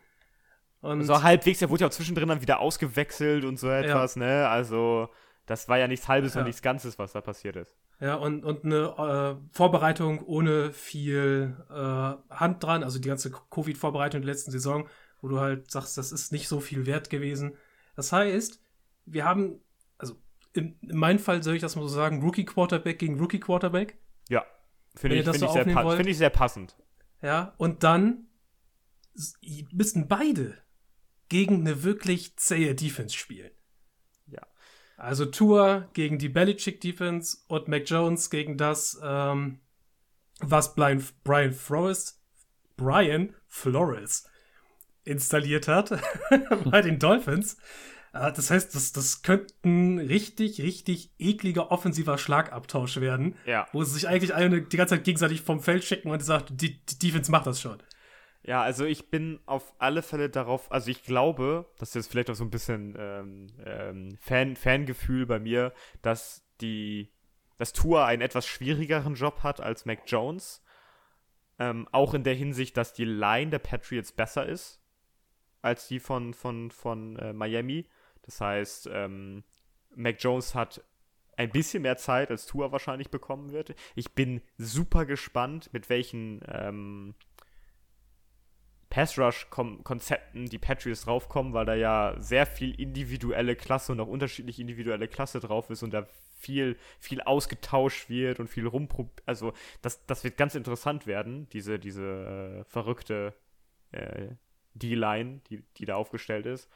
[0.80, 4.22] Und so halbwegs, er wurde ja auch zwischendrin dann wieder ausgewechselt und so etwas, ja.
[4.22, 4.48] ne?
[4.48, 5.10] Also,
[5.44, 6.40] das war ja nichts Halbes ja.
[6.40, 7.76] und nichts Ganzes, was da passiert ist.
[8.00, 14.22] Ja, und, und eine äh, Vorbereitung ohne viel äh, Hand dran, also die ganze Covid-Vorbereitung
[14.22, 14.88] der letzten Saison,
[15.20, 17.56] wo du halt sagst, das ist nicht so viel wert gewesen.
[17.96, 18.60] Das heißt,
[19.06, 19.60] wir haben,
[19.98, 20.16] also
[20.52, 23.98] in, in meinem Fall soll ich das mal so sagen, Rookie-Quarterback gegen Rookie-Quarterback.
[24.28, 24.44] Ja,
[24.94, 26.76] finde ich, find ich, sehr find ich sehr passend.
[27.22, 28.28] Ja, und dann
[29.72, 30.58] müssen beide
[31.28, 33.50] gegen eine wirklich zähe Defense spielen.
[34.26, 34.46] Ja.
[34.96, 39.60] Also Tour gegen die Belichick Defense und Mac Jones gegen das, ähm,
[40.40, 42.20] was Brian, Brian Flores,
[42.76, 44.29] Brian Flores
[45.10, 46.00] installiert hat
[46.70, 47.56] bei den Dolphins.
[48.12, 53.36] Äh, das heißt, das, das könnte ein richtig, richtig ekliger offensiver Schlagabtausch werden.
[53.46, 53.66] Ja.
[53.72, 56.84] Wo sie sich eigentlich alle die ganze Zeit gegenseitig vom Feld schicken und sagt, die,
[56.84, 57.82] die Defense macht das schon.
[58.42, 62.30] Ja, also ich bin auf alle Fälle darauf, also ich glaube, das ist jetzt vielleicht
[62.30, 67.12] auch so ein bisschen ähm, ähm, Fan, Fangefühl bei mir, dass die,
[67.58, 70.64] dass Tour einen etwas schwierigeren Job hat als Mac Jones.
[71.58, 74.79] Ähm, auch in der Hinsicht, dass die Line der Patriots besser ist
[75.62, 77.86] als die von, von, von äh, Miami.
[78.22, 79.44] Das heißt, ähm,
[79.94, 80.82] Mac Jones hat
[81.36, 83.74] ein bisschen mehr Zeit, als Tour wahrscheinlich bekommen wird.
[83.94, 87.14] Ich bin super gespannt, mit welchen ähm,
[88.90, 95.08] Pass-Rush-Konzepten die Patriots draufkommen, weil da ja sehr viel individuelle Klasse und auch unterschiedlich individuelle
[95.08, 96.06] Klasse drauf ist und da
[96.38, 99.22] viel, viel ausgetauscht wird und viel rumprobiert.
[99.26, 103.34] Also, das, das wird ganz interessant werden, diese, diese äh, verrückte
[103.92, 104.34] äh,
[104.74, 106.70] D-Line, die, die da aufgestellt ist.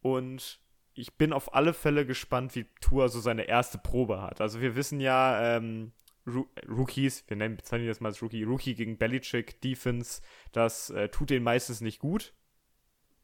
[0.00, 0.60] Und
[0.94, 4.40] ich bin auf alle Fälle gespannt, wie Tour so seine erste Probe hat.
[4.40, 5.92] Also, wir wissen ja, ähm,
[6.68, 10.20] Rookies, wir nennen, bezeichnen das mal als Rookie, Rookie gegen Belichick Defense,
[10.52, 12.34] das äh, tut denen meistens nicht gut.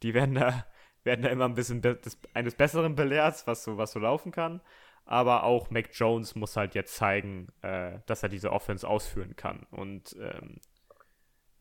[0.03, 0.67] Die werden da,
[1.05, 4.33] werden da immer ein bisschen be des, eines Besseren belehrt, was so, was so laufen
[4.33, 4.61] kann.
[5.07, 9.67] Aber auch Mac Jones muss halt jetzt zeigen, äh, dass er diese Offense ausführen kann.
[9.71, 10.61] Und ähm,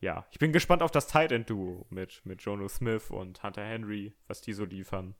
[0.04, 3.64] ja, ich bin gespannt auf das Tight End Duo mit, mit Jono Smith und Hunter
[3.64, 5.14] Henry, was die so liefern.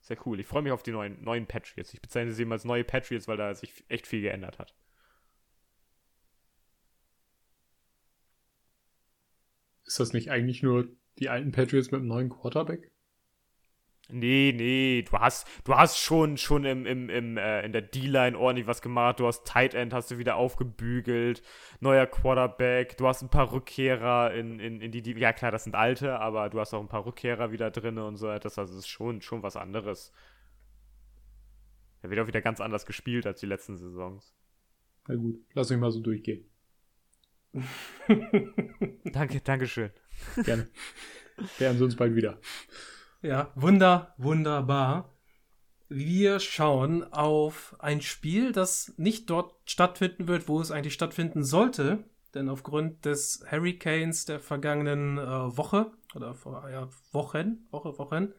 [0.00, 0.40] Sehr cool.
[0.40, 1.94] Ich freue mich auf die neuen, neuen Patriots.
[1.94, 4.74] Ich bezeichne sie immer als neue Patriots, weil da sich echt viel geändert hat.
[9.84, 10.88] Ist das nicht eigentlich nur
[11.18, 12.90] die alten Patriots mit einem neuen Quarterback?
[14.12, 18.38] Nee, nee, du hast, du hast schon, schon im, im, im, äh, in der D-Line
[18.38, 19.20] ordentlich was gemacht.
[19.20, 21.42] Du hast Tight End, hast du wieder aufgebügelt,
[21.80, 25.64] neuer Quarterback, du hast ein paar Rückkehrer in, in, in die, die ja klar, das
[25.64, 28.58] sind alte, aber du hast auch ein paar Rückkehrer wieder drin und so etwas.
[28.58, 30.12] Also es ist schon, schon was anderes.
[32.02, 34.34] Er wird auch wieder ganz anders gespielt als die letzten Saisons.
[35.08, 36.44] Na gut, lass mich mal so durchgehen.
[39.04, 39.90] danke, danke schön.
[40.44, 40.68] Gerne.
[41.58, 42.38] Wir hören uns bald wieder.
[43.22, 45.12] Ja, wunder, wunderbar.
[45.90, 52.04] Wir schauen auf ein Spiel, das nicht dort stattfinden wird, wo es eigentlich stattfinden sollte.
[52.32, 56.34] Denn aufgrund des Hurricanes der vergangenen äh, Woche oder
[56.70, 58.32] ja, Wochen, Woche, Wochen,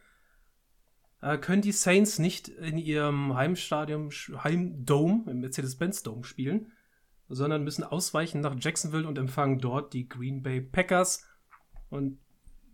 [1.21, 6.71] äh, können die Saints nicht in ihrem Heimstadium, Heimdome, im Mercedes-Benz Dome spielen,
[7.29, 11.27] sondern müssen ausweichen nach Jacksonville und empfangen dort die Green Bay Packers.
[11.89, 12.17] Und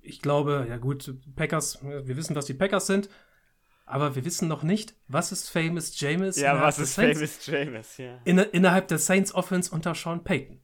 [0.08, 3.10] ich glaube, ja gut, Packers, wir wissen, was die Packers sind,
[3.86, 6.38] aber wir wissen noch nicht, was ist Famous James?
[6.38, 8.20] Ja, was ist Saints, Famous James, ja.
[8.26, 10.60] In, innerhalb der Saints Offense unter Sean Payton.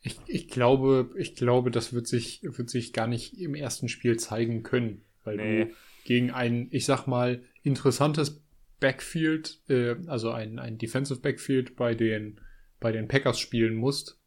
[0.00, 4.16] Ich, ich, glaube, ich glaube, das wird sich, wird sich gar nicht im ersten Spiel
[4.18, 5.64] zeigen können, weil nee.
[5.64, 5.74] du
[6.04, 8.42] gegen ein, ich sag mal, interessantes
[8.80, 12.40] Backfield, äh, also ein, ein Defensive Backfield bei den,
[12.80, 14.20] bei den Packers spielen musst.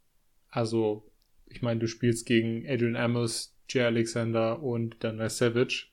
[0.50, 1.10] Also
[1.48, 5.88] ich meine, du spielst gegen Adrian Amos, Jay Alexander und dann Savage.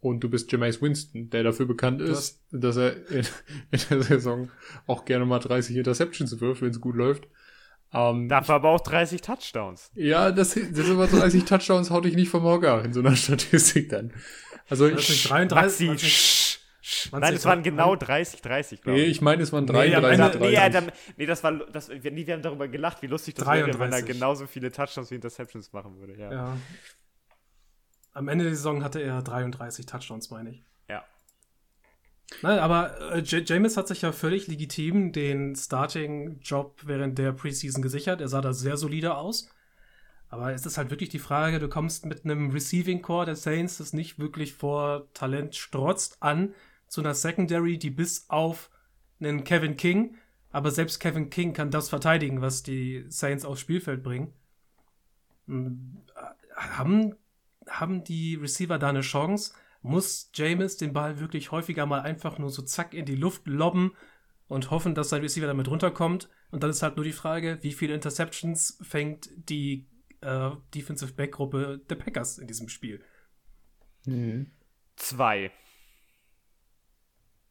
[0.00, 3.26] Und du bist Jameis Winston, der dafür bekannt ist, dass er in,
[3.70, 4.50] in, der Saison
[4.86, 7.26] auch gerne mal 30 Interceptions wirft, wenn es gut läuft.
[7.94, 9.90] Ähm, Dafür aber auch 30 Touchdowns.
[9.94, 13.16] Ja, das, das sind immer 30 Touchdowns, haut dich nicht vom Hocker in so einer
[13.16, 14.12] Statistik dann.
[14.68, 16.06] Also, das ist 33, Maxi,
[17.12, 19.04] Nein, es waren genau 30, 30, glaube ich.
[19.04, 20.40] Nee, ich meine, es waren 33, nee, 30.
[20.40, 23.34] Nee, ja, dann, nee, das war, das, wir, nee, wir haben darüber gelacht, wie lustig
[23.34, 23.80] das 33.
[23.80, 26.30] wäre, wenn er genauso viele Touchdowns wie Interceptions machen würde, ja.
[26.30, 26.56] ja.
[28.12, 30.62] Am Ende der Saison hatte er 33 Touchdowns, meine ich.
[30.88, 31.04] Ja.
[32.42, 38.20] Nein, aber äh, James hat sich ja völlig legitim den Starting-Job während der Preseason gesichert.
[38.20, 39.48] Er sah da sehr solide aus.
[40.28, 43.78] Aber es ist halt wirklich die Frage, du kommst mit einem Receiving Core der Saints,
[43.78, 46.54] das nicht wirklich vor Talent strotzt, an
[46.94, 48.70] zu einer Secondary, die bis auf
[49.18, 50.16] einen Kevin King,
[50.50, 54.32] aber selbst Kevin King kann das verteidigen, was die Saints aufs Spielfeld bringen.
[55.48, 56.04] Hm,
[56.54, 57.16] haben,
[57.68, 59.54] haben die Receiver da eine Chance?
[59.82, 63.92] Muss James den Ball wirklich häufiger mal einfach nur so zack in die Luft lobben
[64.46, 66.28] und hoffen, dass sein Receiver damit runterkommt?
[66.52, 69.88] Und dann ist halt nur die Frage, wie viele Interceptions fängt die
[70.20, 73.02] äh, Defensive Back Gruppe der Packers in diesem Spiel?
[74.06, 74.52] Mhm.
[74.94, 75.50] Zwei.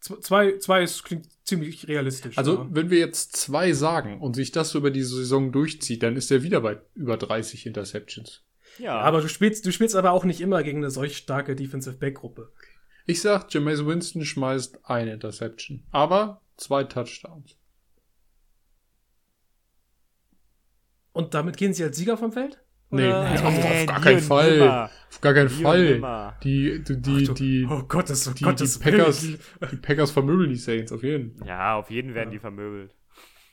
[0.03, 2.37] Zwei, zwei ist, klingt ziemlich realistisch.
[2.37, 2.67] Also, ja.
[2.69, 6.29] wenn wir jetzt zwei sagen und sich das so über die Saison durchzieht, dann ist
[6.29, 8.43] er wieder bei über 30 Interceptions.
[8.79, 8.99] Ja.
[8.99, 12.15] Aber du spielst, du spielst aber auch nicht immer gegen eine solch starke Defensive Back
[12.15, 12.51] Gruppe.
[13.05, 17.55] Ich sag, Jameis Winston schmeißt eine Interception, aber zwei Touchdowns.
[21.13, 22.61] Und damit gehen sie als Sieger vom Feld?
[22.93, 24.89] Nee, nee, auf, gar keinen Fall.
[25.09, 26.35] Auf gar keinen Fall.
[26.43, 30.49] Die, die, die, Ach, die, oh Gottes, oh die, Gottes die, Packers, die Packers vermöbeln
[30.49, 31.35] die Saints, auf jeden.
[31.45, 32.33] Ja, auf jeden werden ja.
[32.33, 32.95] die vermöbelt.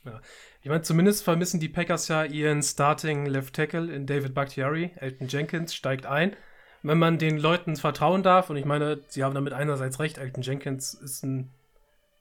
[0.04, 0.20] Ja.
[0.62, 4.90] Ich meine, zumindest vermissen die Packers ja ihren Starting Left Tackle in David Bakhtiari.
[4.96, 6.36] Elton Jenkins steigt ein.
[6.82, 10.42] Wenn man den Leuten vertrauen darf, und ich meine, sie haben damit einerseits recht, Elton
[10.42, 11.50] Jenkins ist ein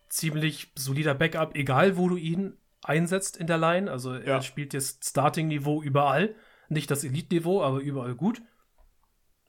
[0.09, 3.91] ziemlich solider Backup, egal wo du ihn einsetzt in der Line.
[3.91, 4.41] Also er ja.
[4.41, 6.35] spielt jetzt Starting-Niveau überall.
[6.69, 8.41] Nicht das Elite-Niveau, aber überall gut.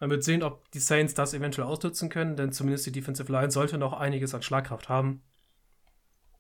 [0.01, 3.51] Man wird sehen, ob die Saints das eventuell ausnutzen können, denn zumindest die Defensive Line
[3.51, 5.23] sollte noch einiges an Schlagkraft haben.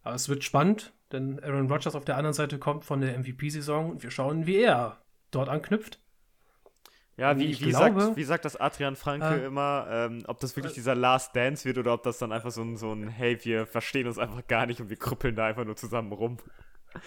[0.02, 3.90] Aber es wird spannend, denn Aaron Rodgers auf der anderen Seite kommt von der MVP-Saison
[3.90, 4.96] und wir schauen, wie er
[5.30, 6.00] dort anknüpft.
[7.18, 10.56] Ja, wie, wie, glaube, sagt, wie sagt das Adrian Franke äh, immer, ähm, ob das
[10.56, 13.08] wirklich äh, dieser Last Dance wird oder ob das dann einfach so ein, so ein,
[13.08, 16.38] hey, wir verstehen uns einfach gar nicht und wir krüppeln da einfach nur zusammen rum.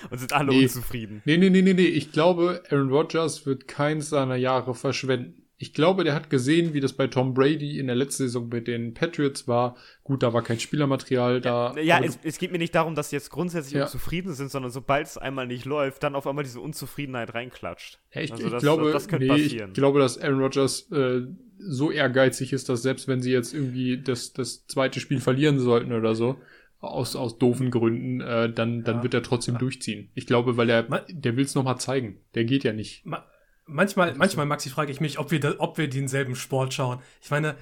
[0.09, 0.63] Und sind alle nee.
[0.63, 1.21] unzufrieden.
[1.25, 1.85] Nee, nee, nee, nee, nee.
[1.85, 5.43] Ich glaube, Aaron Rodgers wird keins seiner Jahre verschwenden.
[5.63, 8.67] Ich glaube, der hat gesehen, wie das bei Tom Brady in der letzten Saison mit
[8.67, 9.77] den Patriots war.
[10.03, 11.73] Gut, da war kein Spielermaterial da.
[11.77, 13.83] Ja, es, es, geht mir nicht darum, dass sie jetzt grundsätzlich ja.
[13.83, 17.99] unzufrieden sind, sondern sobald es einmal nicht läuft, dann auf einmal diese Unzufriedenheit reinklatscht.
[18.13, 19.69] Ja, ich, also das, ich glaube, das, das nee, passieren.
[19.69, 21.21] Ich glaube, dass Aaron Rodgers äh,
[21.59, 25.93] so ehrgeizig ist, dass selbst wenn sie jetzt irgendwie das, das zweite Spiel verlieren sollten
[25.93, 26.41] oder so,
[26.83, 29.03] aus, aus doofen Gründen, äh, dann, dann ja.
[29.03, 29.59] wird er trotzdem ja.
[29.59, 30.09] durchziehen.
[30.13, 32.19] Ich glaube, weil er, der will es nochmal zeigen.
[32.35, 33.05] Der geht ja nicht.
[33.05, 33.25] Ma
[33.65, 36.99] manchmal, manchmal, Maxi, frage ich mich, ob wir, da, ob wir denselben Sport schauen.
[37.21, 37.55] Ich meine,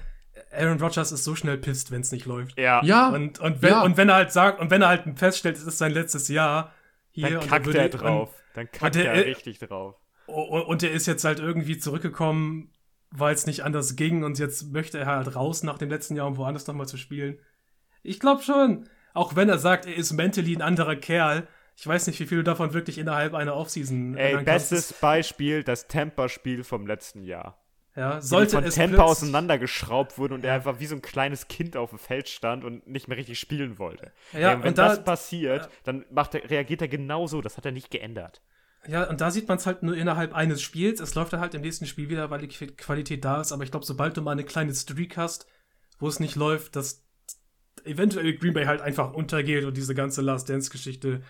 [0.50, 2.58] Aaron Rodgers ist so schnell pisst, wenn es nicht läuft.
[2.58, 2.82] Ja.
[2.84, 3.08] ja.
[3.10, 3.82] Und, und, wenn, ja.
[3.82, 6.72] und wenn er halt sagt, und wenn er halt feststellt, es ist sein letztes Jahr
[7.10, 7.38] hier.
[7.38, 8.30] Dann kackt er drauf.
[8.30, 9.96] Und, dann kackt er der, richtig drauf.
[10.26, 12.72] Und er ist jetzt halt irgendwie zurückgekommen,
[13.10, 16.26] weil es nicht anders ging und jetzt möchte er halt raus nach dem letzten Jahr,
[16.26, 17.38] um woanders nochmal zu spielen.
[18.02, 21.46] Ich glaube schon auch wenn er sagt, er ist mentally ein anderer Kerl,
[21.76, 24.92] ich weiß nicht, wie viel du davon wirklich innerhalb einer Offseason Ey, bestes.
[24.92, 27.58] Beispiel, das Temper-Spiel vom letzten Jahr.
[27.94, 31.76] Ja, sollte von es Temper auseinandergeschraubt wurde und er einfach wie so ein kleines Kind
[31.76, 34.12] auf dem Feld stand und nicht mehr richtig spielen wollte.
[34.32, 37.42] Ja, Ey, wenn da, das passiert, dann er, reagiert er genauso.
[37.42, 38.40] Das hat er nicht geändert.
[38.86, 41.00] Ja, und da sieht man es halt nur innerhalb eines Spiels.
[41.00, 43.52] Es läuft dann halt im nächsten Spiel wieder, weil die Qualität da ist.
[43.52, 45.46] Aber ich glaube, sobald du mal eine kleine Streak hast,
[45.98, 47.04] wo es nicht läuft, das,
[47.84, 51.22] eventuell Green Bay halt einfach untergeht und diese ganze Last Dance-Geschichte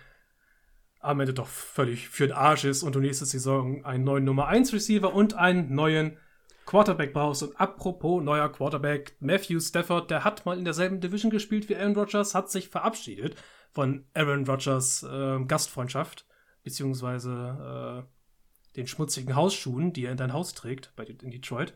[0.99, 4.47] am Ende doch völlig für den Arsch ist und du nächste Saison einen neuen Nummer
[4.47, 6.17] 1 Receiver und einen neuen
[6.65, 7.43] Quarterback brauchst.
[7.43, 11.95] Und apropos neuer Quarterback, Matthew Stafford, der hat mal in derselben Division gespielt wie Aaron
[11.95, 13.35] Rodgers, hat sich verabschiedet
[13.71, 16.25] von Aaron Rodgers äh, Gastfreundschaft,
[16.63, 21.73] beziehungsweise äh, den schmutzigen Hausschuhen, die er in dein Haus trägt, bei, in Detroit.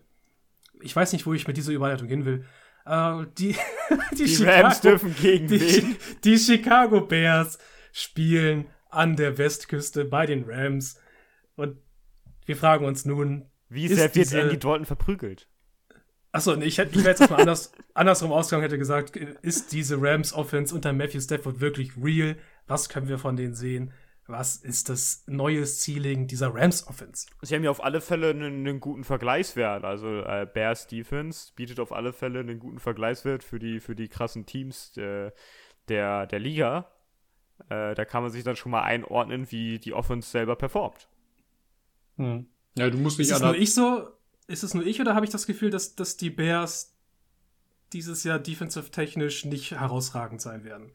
[0.81, 2.45] Ich weiß nicht, wo ich mit dieser Überleitung hin will.
[2.87, 3.55] Äh, die,
[4.11, 5.95] die, die Chicago, Rams dürfen gegen die, wen?
[6.23, 7.57] Die Chicago Bears
[7.91, 10.99] spielen an der Westküste bei den Rams.
[11.55, 11.77] Und
[12.45, 15.49] wir fragen uns nun, wie sehr wird Andy Dalton verprügelt?
[16.31, 19.99] Achso, nee, ich, hätte, ich wäre jetzt mal anders, andersrum ausgegangen, hätte gesagt, ist diese
[19.99, 22.37] Rams Offense unter Matthew Stafford wirklich real?
[22.67, 23.93] Was können wir von denen sehen?
[24.27, 27.27] Was ist das neue Ceiling dieser Rams Offense?
[27.41, 29.83] Sie haben ja auf alle Fälle einen, einen guten Vergleichswert.
[29.83, 34.07] Also äh, Bears Defense bietet auf alle Fälle einen guten Vergleichswert für die, für die
[34.07, 35.31] krassen Teams äh,
[35.87, 36.91] der, der Liga.
[37.69, 41.07] Äh, da kann man sich dann schon mal einordnen, wie die Offense selber performt.
[42.17, 42.47] Hm.
[42.77, 44.09] Ja, du musst nicht ist es nur ich so,
[44.47, 46.95] ist es nur ich oder habe ich das Gefühl, dass, dass die Bears
[47.93, 50.91] dieses Jahr defensive technisch nicht herausragend sein werden?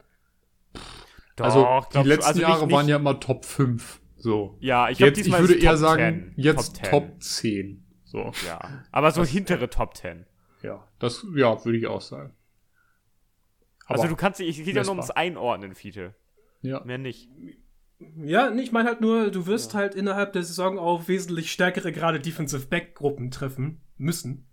[1.35, 4.01] Doch, also die letzten also Jahre waren ja immer Top 5.
[4.17, 4.57] So.
[4.59, 6.43] Ja, ich, jetzt, ich würde eher sagen, 10.
[6.43, 6.91] jetzt Top 10.
[6.91, 7.85] Top 10.
[8.03, 8.31] So.
[8.45, 10.25] Ja, aber so das, hintere Top 10.
[10.61, 12.33] Ja, das ja, würde ich auch sagen.
[13.85, 16.15] Aber also du kannst, ich geht ja nur ums Einordnen, Fiete.
[16.61, 16.81] Ja.
[16.85, 17.29] Mehr nicht.
[18.17, 19.79] Ja, ich meine halt nur, du wirst ja.
[19.79, 24.47] halt innerhalb der Saison auf wesentlich stärkere gerade Defensive Back Gruppen treffen müssen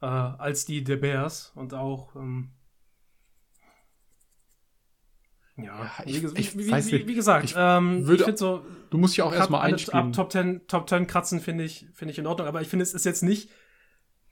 [0.00, 2.52] äh, als die der Bears und auch ähm,
[5.64, 8.64] ja, ja ich, wie, ich wie, wie, wie, gesagt, ich, ähm, würde, ich finde so,
[8.90, 10.08] du musst ja auch erstmal einspielen.
[10.08, 12.82] Ab Top 10, Top 10 kratzen finde ich, finde ich in Ordnung, aber ich finde,
[12.82, 13.50] es ist jetzt nicht,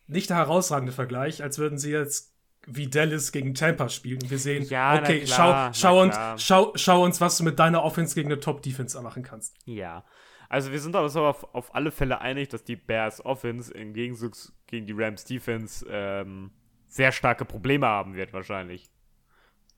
[0.06, 2.34] nicht der herausragende Vergleich, als würden sie jetzt
[2.66, 6.72] wie Dallas gegen Tampa spielen und wir sehen, ja, okay, klar, schau, schau, uns, schau,
[6.74, 9.56] schau uns, was du mit deiner Offense gegen eine Top-Defense machen kannst.
[9.64, 10.04] Ja.
[10.50, 13.92] Also wir sind aber so auf, auf alle Fälle einig, dass die Bears Offense im
[13.92, 16.50] Gegensatz gegen die Rams Defense ähm,
[16.86, 18.90] sehr starke Probleme haben wird wahrscheinlich.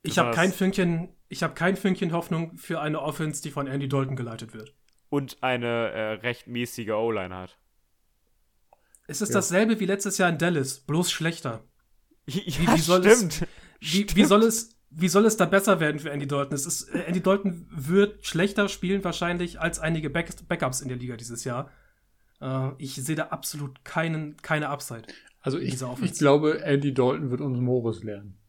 [0.03, 3.89] Ich habe kein Fünkchen, ich habe kein Fünkchen Hoffnung für eine Offense, die von Andy
[3.89, 4.75] Dalton geleitet wird.
[5.09, 7.57] Und eine äh, recht mäßige O-Line hat.
[9.07, 9.37] Es ist ja.
[9.37, 11.65] dasselbe wie letztes Jahr in Dallas, bloß schlechter.
[12.27, 13.43] Ja, wie, wie soll stimmt.
[13.81, 16.55] Es, wie, wie, soll es, wie soll es da besser werden für Andy Dalton?
[16.55, 20.99] Es ist, äh, Andy Dalton wird schlechter spielen wahrscheinlich als einige Back Backups in der
[20.99, 21.71] Liga dieses Jahr.
[22.41, 25.05] Äh, ich sehe da absolut keinen, keine Upside.
[25.41, 28.40] Also ich, ich glaube, Andy Dalton wird uns Morris lernen.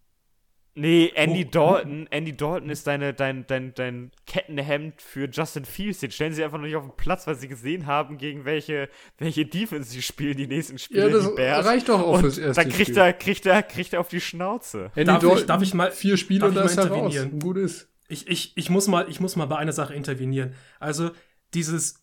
[0.74, 1.50] Nee, Andy oh.
[1.52, 6.00] Dalton, Andy Dalton ist deine, dein, dein, dein Kettenhemd für Justin Fields.
[6.00, 8.88] Den stellen sie einfach noch nicht auf den Platz, weil sie gesehen haben, gegen welche,
[9.18, 11.10] welche Defense sie spielen, die nächsten Spiele.
[11.10, 11.66] Ja, das Bears.
[11.66, 12.98] reicht doch auch fürs erste Dann kriegt Spiel.
[12.98, 14.92] er, kriegt er, kriegt er auf die Schnauze.
[14.96, 17.16] Andy darf, Dalton, ich, darf ich mal vier Spiele und das raus.
[17.42, 17.90] Gut ist.
[18.08, 20.54] Ich, ich, ich muss mal, ich muss mal bei einer Sache intervenieren.
[20.80, 21.12] Also,
[21.54, 22.01] dieses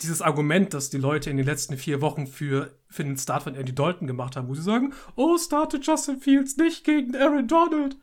[0.00, 3.54] dieses Argument, das die Leute in den letzten vier Wochen für, für den Start von
[3.54, 7.96] Andy Dalton gemacht haben, wo sie sagen, oh, startet Justin Fields nicht gegen Aaron Donald.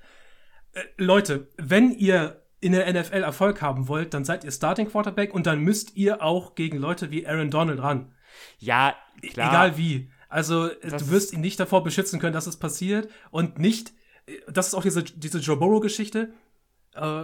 [0.73, 5.33] Äh, Leute, wenn ihr in der NFL Erfolg haben wollt, dann seid ihr Starting Quarterback
[5.33, 8.13] und dann müsst ihr auch gegen Leute wie Aaron Donald ran.
[8.57, 9.49] Ja, klar.
[9.49, 10.11] Egal wie.
[10.27, 13.93] Also, äh, das du wirst ihn nicht davor beschützen können, dass es passiert und nicht,
[14.25, 16.33] äh, das ist auch diese, diese Joe Burrow-Geschichte.
[16.93, 17.23] Äh,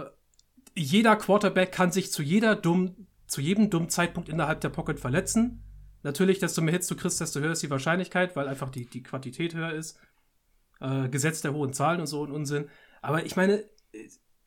[0.74, 5.64] jeder Quarterback kann sich zu jeder dummen zu jedem dummen Zeitpunkt innerhalb der Pocket verletzen.
[6.02, 9.02] Natürlich, desto mehr Hits du kriegst, desto höher ist die Wahrscheinlichkeit, weil einfach die, die
[9.02, 9.98] Quantität höher ist.
[10.80, 12.68] Äh, Gesetz der hohen Zahlen und so ein Unsinn.
[13.00, 13.64] Aber ich meine,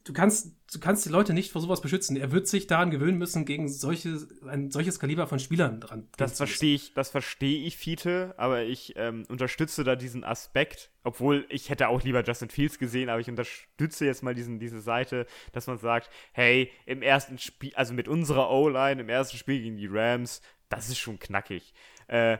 [0.05, 2.15] du kannst, du kannst die Leute nicht vor sowas beschützen.
[2.15, 6.07] Er wird sich daran gewöhnen müssen, gegen solche, ein solches Kaliber von Spielern dran.
[6.17, 11.45] Das verstehe ich, das verstehe ich, Fiete, aber ich ähm, unterstütze da diesen Aspekt, obwohl
[11.49, 15.25] ich hätte auch lieber Justin Fields gesehen, aber ich unterstütze jetzt mal diesen, diese Seite,
[15.51, 19.77] dass man sagt, hey, im ersten Spiel, also mit unserer O-Line, im ersten Spiel gegen
[19.77, 21.73] die Rams, das ist schon knackig.
[22.07, 22.37] Äh,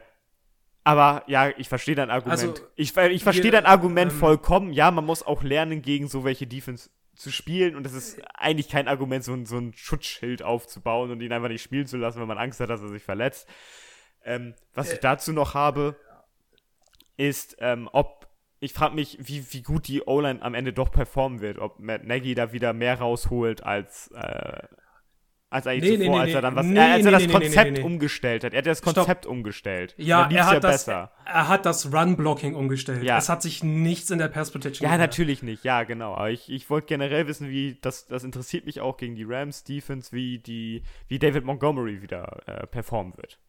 [0.84, 2.40] aber ja, ich verstehe dein Argument.
[2.40, 4.72] Also, ich, ich verstehe dein Argument ähm, vollkommen.
[4.72, 8.70] Ja, man muss auch lernen, gegen so welche Defense zu spielen und das ist eigentlich
[8.70, 12.20] kein Argument, so ein, so ein Schutzschild aufzubauen und ihn einfach nicht spielen zu lassen,
[12.20, 13.48] wenn man Angst hat, dass er sich verletzt.
[14.24, 15.02] Ähm, was ich äh.
[15.02, 15.96] dazu noch habe,
[17.18, 18.28] ist, ähm, ob
[18.60, 22.06] ich frage mich, wie, wie gut die O-Line am Ende doch performen wird, ob Matt
[22.06, 24.64] Nagy da wieder mehr rausholt als, äh,
[25.56, 28.44] als eigentlich nee, zuvor, nee, als er dann was, nee, als er das Konzept umgestellt
[28.44, 28.54] hat.
[28.54, 29.32] Er hat das Konzept Stopp.
[29.32, 29.96] umgestellt.
[29.98, 31.12] Ja, er hat ja das, besser.
[31.26, 33.04] er hat das Run-Blocking umgestellt.
[33.04, 33.18] Ja.
[33.18, 35.12] Es hat sich nichts in der Pass Protection Ja, geändert.
[35.12, 35.64] natürlich nicht.
[35.64, 36.14] Ja, genau.
[36.14, 39.64] Aber ich, ich wollte generell wissen, wie, das, das interessiert mich auch gegen die Rams
[39.64, 43.40] Defense, wie die, wie David Montgomery wieder äh, performen wird.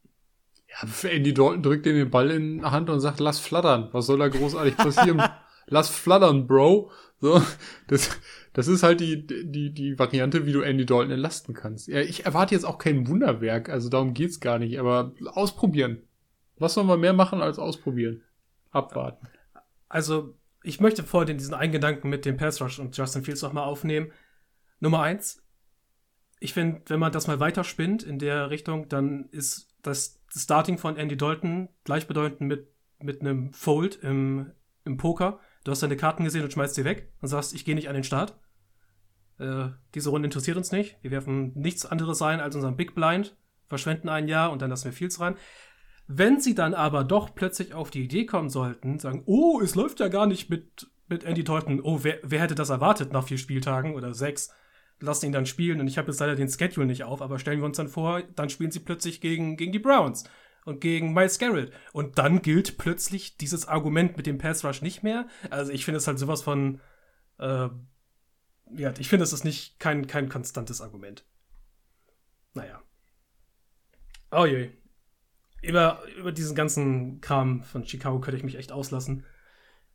[0.68, 3.88] Ja, Andy Dalton drückt ihm den Ball in die Hand und sagt, lass flattern.
[3.92, 5.22] Was soll da großartig passieren?
[5.66, 6.90] lass flattern, Bro.
[7.20, 7.42] So,
[7.86, 8.10] das,
[8.52, 11.88] das ist halt die, die, die Variante, wie du Andy Dalton entlasten kannst.
[11.88, 16.02] Ja, ich erwarte jetzt auch kein Wunderwerk, also darum geht's gar nicht, aber ausprobieren.
[16.58, 18.22] Was sollen wir mehr machen als ausprobieren?
[18.70, 19.28] Abwarten.
[19.88, 24.10] Also, ich möchte vor diesen Eingedanken mit dem Pass Rush und Justin Fields nochmal aufnehmen.
[24.80, 25.42] Nummer eins.
[26.40, 30.96] Ich finde, wenn man das mal weiterspinnt in der Richtung, dann ist das Starting von
[30.96, 34.52] Andy Dalton gleichbedeutend mit, mit einem Fold im,
[34.84, 35.40] im Poker.
[35.66, 37.94] Du hast deine Karten gesehen und schmeißt sie weg und sagst, ich gehe nicht an
[37.96, 38.38] den Start.
[39.40, 40.96] Äh, diese Runde interessiert uns nicht.
[41.02, 43.36] Wir werfen nichts anderes ein als unseren Big Blind,
[43.66, 45.34] verschwenden ein Jahr und dann lassen wir Fields rein.
[46.06, 49.98] Wenn sie dann aber doch plötzlich auf die Idee kommen sollten, sagen, oh, es läuft
[49.98, 51.80] ja gar nicht mit, mit Andy Dalton.
[51.82, 54.52] Oh, wer, wer hätte das erwartet nach vier Spieltagen oder sechs?
[55.00, 57.58] Lassen ihn dann spielen und ich habe jetzt leider den Schedule nicht auf, aber stellen
[57.58, 60.30] wir uns dann vor, dann spielen sie plötzlich gegen, gegen die Browns
[60.66, 61.72] und gegen Miles Garrett.
[61.94, 65.26] Und dann gilt plötzlich dieses Argument mit dem Pass Rush nicht mehr.
[65.48, 66.82] Also ich finde es halt sowas von
[67.38, 67.70] äh,
[68.72, 71.24] ja, ich finde, das ist nicht kein, kein konstantes Argument.
[72.54, 72.82] Naja.
[74.30, 74.70] Oh je.
[75.62, 79.24] Über, über diesen ganzen Kram von Chicago könnte ich mich echt auslassen.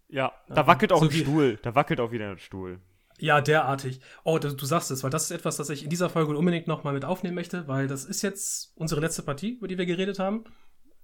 [0.07, 1.57] Ja, da wackelt auch so ein Stuhl.
[1.61, 2.80] Da wackelt auch wieder ein Stuhl.
[3.22, 3.99] Ja, derartig.
[4.24, 6.93] Oh, du, sagst es, weil das ist etwas, das ich in dieser Folge unbedingt nochmal
[6.93, 10.43] mit aufnehmen möchte, weil das ist jetzt unsere letzte Partie, über die wir geredet haben.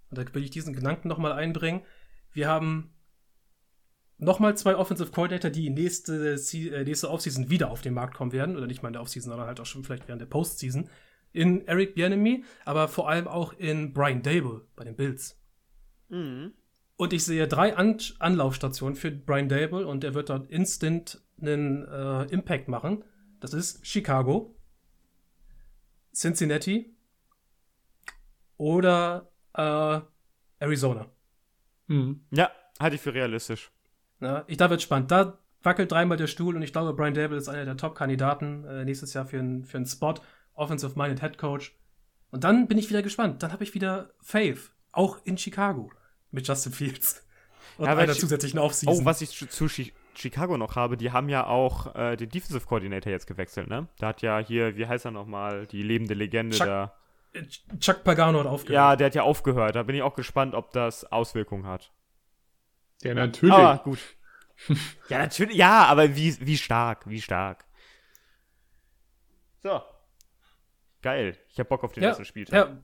[0.09, 1.82] Und da will ich diesen Gedanken nochmal einbringen.
[2.32, 2.95] Wir haben
[4.18, 8.57] nochmal zwei Offensive Coordinator, die nächste, äh, nächste Offseason wieder auf den Markt kommen werden.
[8.57, 10.89] Oder nicht mal in der Offseason, sondern halt auch schon vielleicht während der Postseason.
[11.34, 15.39] In Eric Bienemy, aber vor allem auch in Brian Dable bei den Bills.
[16.09, 16.53] Mhm.
[16.95, 21.88] Und ich sehe drei An Anlaufstationen für Brian Dable und er wird dort instant einen
[21.88, 23.04] äh, Impact machen.
[23.40, 24.56] Das ist Chicago,
[26.14, 26.96] Cincinnati
[28.58, 30.00] oder äh,
[30.60, 31.08] Arizona.
[31.88, 32.26] Mhm.
[32.32, 33.72] Ja, halte ich für realistisch.
[34.20, 35.12] Ja, ich, da wird spannend.
[35.12, 38.86] Da wackelt dreimal der Stuhl und ich glaube, Brian Dable ist einer der Top-Kandidaten äh,
[38.86, 40.16] nächstes Jahr für, ein, für einen Spot,
[40.54, 41.76] Offensive-Minded Head Coach.
[42.32, 43.44] Und dann bin ich wieder gespannt.
[43.44, 45.92] Dann habe ich wieder Faith, auch in Chicago,
[46.32, 47.24] mit Justin Fields.
[47.78, 49.04] Und ja, einer zusätzlichen Offseason.
[49.04, 49.70] Oh, was ich zu, zu
[50.18, 53.88] Chicago noch habe, die haben ja auch äh, den Defensive Coordinator jetzt gewechselt, ne?
[53.99, 56.93] Da hat ja hier, wie heißt er nochmal, die lebende Legende Chuck, da.
[57.34, 57.43] Äh,
[57.80, 58.76] Chuck Pagano hat aufgehört.
[58.76, 59.76] Ja, der hat ja aufgehört.
[59.76, 61.91] Da bin ich auch gespannt, ob das Auswirkungen hat.
[63.03, 63.53] Ja, natürlich.
[63.53, 63.99] Aber gut.
[65.09, 65.55] ja, natürlich.
[65.55, 67.65] Ja, aber wie, wie stark, wie stark.
[69.61, 69.82] So.
[71.01, 71.38] Geil.
[71.49, 72.70] Ich hab Bock auf den ja, nächsten Spieltag.
[72.70, 72.78] Ja,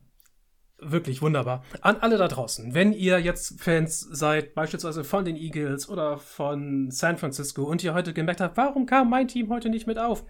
[0.91, 1.63] wirklich wunderbar.
[1.81, 6.91] An alle da draußen, wenn ihr jetzt Fans seid, beispielsweise von den Eagles oder von
[6.91, 10.25] San Francisco und ihr heute gemerkt habt, warum kam mein Team heute nicht mit auf?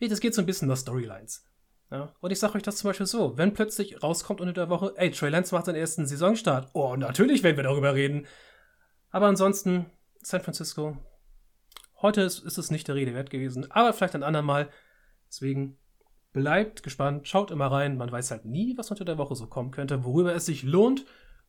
[0.00, 1.46] Das geht so ein bisschen nach Storylines.
[1.90, 4.94] Ja, und ich sage euch das zum Beispiel so, wenn plötzlich rauskommt unter der Woche,
[4.96, 6.70] ey, Trey Lance macht seinen ersten Saisonstart.
[6.72, 8.26] Oh, natürlich werden wir darüber reden.
[9.10, 9.86] Aber ansonsten,
[10.22, 10.96] San Francisco,
[12.00, 14.70] heute ist, ist es nicht der Rede wert gewesen, aber vielleicht ein andermal.
[15.28, 15.78] Deswegen
[16.32, 17.96] bleibt gespannt, schaut immer rein.
[17.96, 21.04] Man weiß halt nie, was unter der Woche so kommen könnte, worüber es sich lohnt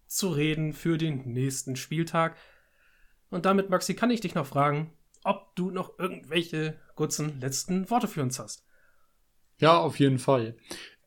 [0.08, 2.36] zu reden für den nächsten Spieltag.
[3.30, 4.92] Und damit, Maxi, kann ich dich noch fragen,
[5.24, 8.66] ob du noch irgendwelche kurzen letzten Worte für uns hast.
[9.58, 10.56] Ja, auf jeden Fall.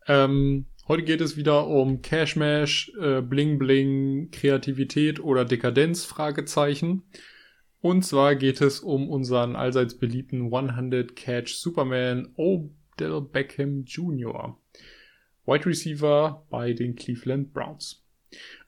[0.07, 7.03] Ähm, heute geht es wieder um Cashmash, äh, Bling Bling, Kreativität oder Dekadenz, Fragezeichen.
[7.81, 14.59] Und zwar geht es um unseren allseits beliebten 100 Catch Superman Oh Odell Beckham Jr.,
[15.45, 18.03] Wide Receiver bei den Cleveland Browns.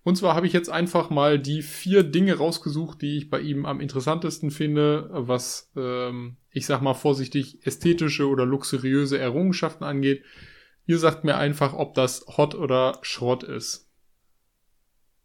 [0.04, 3.66] Und zwar habe ich jetzt einfach mal die vier Dinge rausgesucht, die ich bei ihm
[3.66, 10.22] am interessantesten finde, was ähm, ich sag mal vorsichtig ästhetische oder luxuriöse Errungenschaften angeht.
[10.86, 13.90] Ihr sagt mir einfach, ob das Hot oder Schrott ist.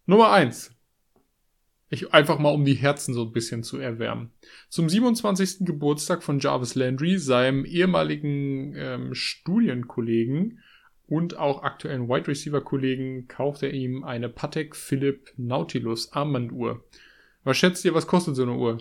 [0.06, 0.76] Nummer eins.
[1.94, 4.32] Ich, einfach mal um die Herzen so ein bisschen zu erwärmen.
[4.68, 5.58] Zum 27.
[5.60, 10.60] Geburtstag von Jarvis Landry, seinem ehemaligen ähm, Studienkollegen
[11.06, 16.84] und auch aktuellen Wide Receiver Kollegen, kauft er ihm eine Patek Philipp Nautilus Armbanduhr.
[17.44, 18.80] Was schätzt ihr, was kostet so eine Uhr?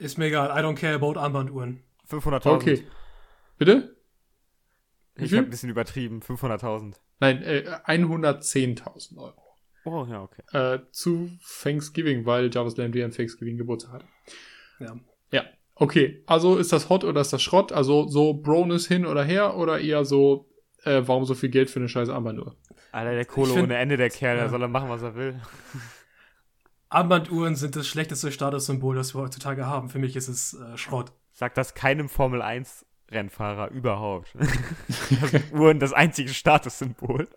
[0.00, 1.84] Ist mir egal, I don't care about Armbanduhren.
[2.10, 2.48] 500.000.
[2.48, 2.82] Okay.
[3.56, 3.94] Bitte?
[5.14, 6.94] ich habe ein bisschen übertrieben, 500.000.
[7.20, 9.45] Nein, äh, 110.000 Euro.
[9.86, 10.42] Oh, ja, okay.
[10.52, 11.30] Äh, zu
[11.62, 14.04] Thanksgiving, weil Jarvis Landry an Thanksgiving Geburtstag hatte.
[14.80, 14.96] Ja.
[15.30, 15.44] Ja.
[15.76, 17.70] Okay, also ist das Hot oder ist das Schrott?
[17.70, 20.48] Also so Bronus hin oder her oder eher so,
[20.84, 22.56] äh, warum so viel Geld für eine scheiße Armbanduhr?
[22.90, 24.42] Alter, der Kohle find, ohne Ende, der Kerl, ja.
[24.42, 25.40] der soll er machen, was er will.
[26.88, 29.88] Armbanduhren sind das schlechteste Statussymbol, das wir heutzutage haben.
[29.88, 31.12] Für mich ist es äh, Schrott.
[31.32, 34.34] Sagt das keinem Formel 1 Rennfahrer überhaupt.
[35.52, 37.28] Uhren das einzige Statussymbol.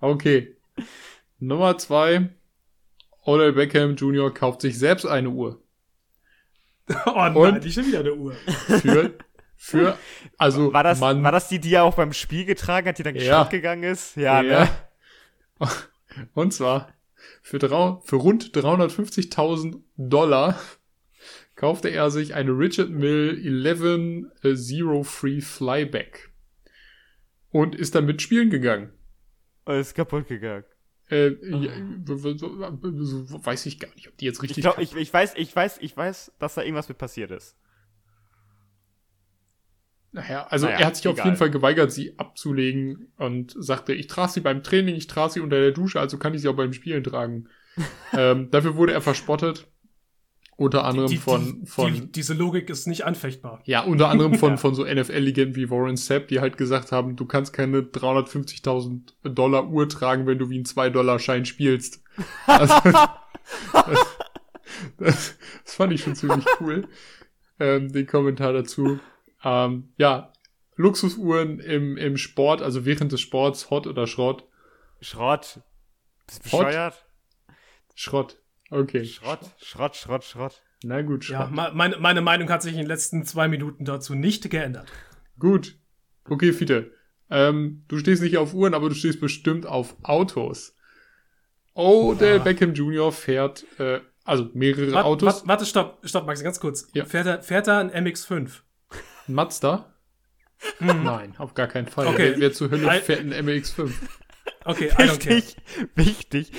[0.00, 0.56] Okay.
[1.42, 2.28] Nummer zwei,
[3.24, 4.32] Odell Beckham Jr.
[4.32, 5.60] kauft sich selbst eine Uhr.
[7.06, 8.32] oh nein, Und die schon wieder eine Uhr.
[8.32, 9.14] Für,
[9.56, 9.98] für,
[10.38, 13.02] also war das, man, war das die, die er auch beim Spiel getragen hat, die
[13.02, 14.14] dann ja, gegangen ist?
[14.16, 14.68] Ja, ja.
[15.58, 15.68] Ne?
[16.34, 16.94] Und zwar
[17.40, 20.60] für, drei, für rund 350.000 Dollar
[21.56, 26.30] kaufte er sich eine Richard Mill 11 äh, Zero Free Flyback
[27.50, 28.92] und ist damit spielen gegangen.
[29.66, 30.64] Ist kaputt gegangen.
[31.10, 31.70] Äh, ja,
[32.06, 34.58] weiß ich gar nicht, ob die jetzt richtig.
[34.58, 37.56] Ich, glaub, ich, ich, weiß, ich weiß, ich weiß, dass da irgendwas mit passiert ist.
[40.12, 41.18] Naja, also naja, er hat sich egal.
[41.18, 45.32] auf jeden Fall geweigert, sie abzulegen und sagte, ich trage sie beim Training, ich trage
[45.32, 47.48] sie unter der Dusche, also kann ich sie auch beim Spielen tragen.
[48.12, 49.71] ähm, dafür wurde er verspottet.
[50.56, 53.62] Unter anderem die, die, von, von die, diese Logik ist nicht anfechtbar.
[53.64, 54.56] Ja, unter anderem von, ja.
[54.56, 59.68] von so NFL-Legenden wie Warren Sapp, die halt gesagt haben, du kannst keine 350.000 Dollar
[59.68, 62.02] Uhr tragen, wenn du wie ein 2-Dollar-Schein spielst.
[62.46, 64.06] Also, das,
[64.98, 65.34] das,
[65.64, 66.86] das, fand ich schon ziemlich cool.
[67.58, 69.00] Ähm, den Kommentar dazu.
[69.42, 70.32] Ähm, ja,
[70.76, 74.46] Luxusuhren im, im Sport, also während des Sports, Hot oder Schrott?
[75.00, 75.60] Schrott.
[76.26, 77.04] Bist du bescheuert?
[77.94, 78.41] Schrott.
[78.72, 79.04] Okay.
[79.04, 80.62] Schrott, Schrott, Schrott, Schrott.
[80.82, 81.50] Na gut, Schrott.
[81.54, 84.88] Ja, meine, meine Meinung hat sich in den letzten zwei Minuten dazu nicht geändert.
[85.38, 85.76] Gut.
[86.28, 86.92] Okay, Fiete.
[87.30, 90.74] Ähm, du stehst nicht auf Uhren, aber du stehst bestimmt auf Autos.
[91.74, 92.42] Odell Ja.
[92.42, 93.12] Beckham Jr.
[93.12, 95.26] fährt, äh, also mehrere Warte, Autos.
[95.26, 96.88] warte, warte, stopp, stopp, Max, ganz kurz.
[96.94, 97.04] Ja.
[97.04, 98.60] Fährt, er, fährt er ein MX5?
[99.28, 99.92] Ein Mazda?
[100.80, 102.06] Nein, auf gar keinen Fall.
[102.06, 102.32] Okay.
[102.32, 103.90] Wer, wer zur Hölle fährt ein MX5?
[104.64, 105.34] Okay, I don't care.
[105.36, 105.56] Wichtig,
[105.96, 106.52] wichtig.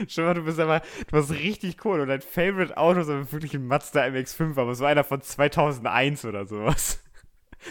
[0.00, 3.08] Sch- Schau mal, du bist aber, du warst richtig cool und dein Favorite Auto ist
[3.08, 7.02] aber wirklich ein Mazda MX5, aber so einer von 2001 oder sowas.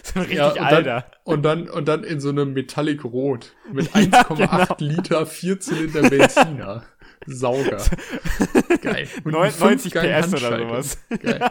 [0.03, 1.05] So ein richtig Ja, und dann- alter.
[1.23, 6.83] Und dann, und dann in so einem Metallic Rot mit Ja, 1,8 Liter Vierzylinder Benziner.
[7.27, 7.77] Sauger.
[8.81, 9.07] Geil.
[9.23, 10.97] Und Neun- ein 90 Fünfgang PS oder sowas.
[11.21, 11.49] Geil.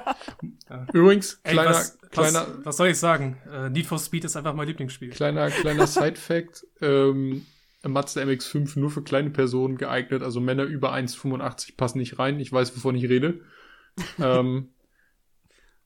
[0.93, 3.39] Übrigens, Ey, kleiner, was, kleiner, was, was soll ich sagen?
[3.51, 5.11] Äh, Need for Speed ist einfach mein Lieblingsspiel.
[5.11, 6.67] kleiner, kleiner Side-Fact.
[6.83, 7.47] Ähm,
[7.89, 12.41] Mazda MX5 nur für kleine Personen geeignet, also Männer über 1,85 passen nicht rein.
[12.41, 13.41] Ich weiß, wovon ich rede.
[14.19, 14.71] ähm,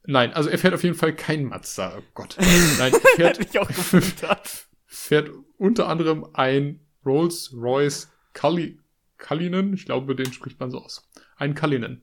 [0.05, 1.97] nein, also er fährt auf jeden Fall kein Mazda.
[1.99, 2.37] Oh Gott.
[2.79, 4.19] Nein, er fährt,
[4.87, 8.79] fährt unter anderem ein Rolls-Royce Culli
[9.19, 9.75] Cullinan.
[9.75, 11.09] Ich glaube, den spricht man so aus.
[11.37, 12.03] Ein Cullinan.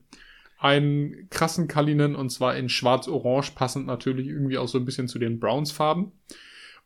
[0.58, 5.18] Einen krassen Cullinan und zwar in schwarz-orange, passend natürlich irgendwie auch so ein bisschen zu
[5.18, 6.12] den Browns-Farben.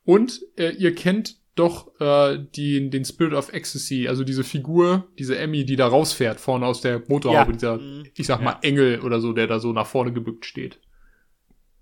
[0.03, 5.37] Und äh, ihr kennt doch äh, die, den Spirit of Ecstasy, also diese Figur, diese
[5.37, 7.53] Emmy, die da rausfährt, vorne aus der Motorhaube, Ja.
[7.53, 8.03] dieser, Mhm.
[8.15, 8.59] ich sag mal, Ja.
[8.61, 10.79] Engel oder so, der da so nach vorne gebückt steht.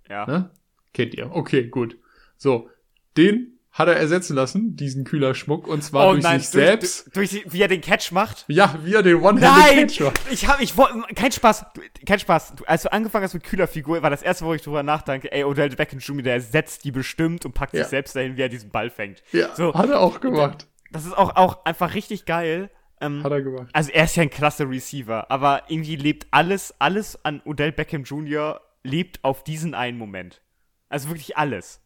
[0.10, 0.26] Ja.
[0.26, 0.50] Ne?
[0.94, 1.30] Kennt ihr.
[1.32, 1.98] Okay, gut.
[2.38, 2.70] So,
[3.16, 7.16] den hat er ersetzen lassen, diesen Kühlerschmuck, und zwar Oh durch nein, sich durch, selbst.
[7.16, 8.46] durch, durch, wie er den Catch macht.
[8.48, 9.16] Ja, wie er den!
[9.16, 10.20] One-Handed-Catch macht.
[10.32, 11.66] Ich hab, ich wollte, kein Spaß,
[12.06, 12.54] kein Spaß.
[12.58, 15.44] Du, als du angefangen hast mit Kühlerfigur, war das erste, wo ich drüber nachdenke, ey,
[15.44, 17.82] Odell Beckham Jr., der setzt die bestimmt und packt Ja.
[17.84, 19.24] sich selbst dahin, wie er diesen Ball fängt.
[19.32, 19.74] Ja, So.
[19.74, 20.68] hat er auch gemacht.
[20.92, 22.70] Das ist auch, auch einfach richtig geil.
[23.02, 23.70] Ähm, Hat er gemacht.
[23.72, 28.04] also er ist ja ein klasse Receiver, aber irgendwie lebt alles, alles an Odell Beckham
[28.04, 28.60] Jr.
[28.84, 30.42] lebt auf diesen einen Moment.
[30.90, 31.80] Also wirklich alles.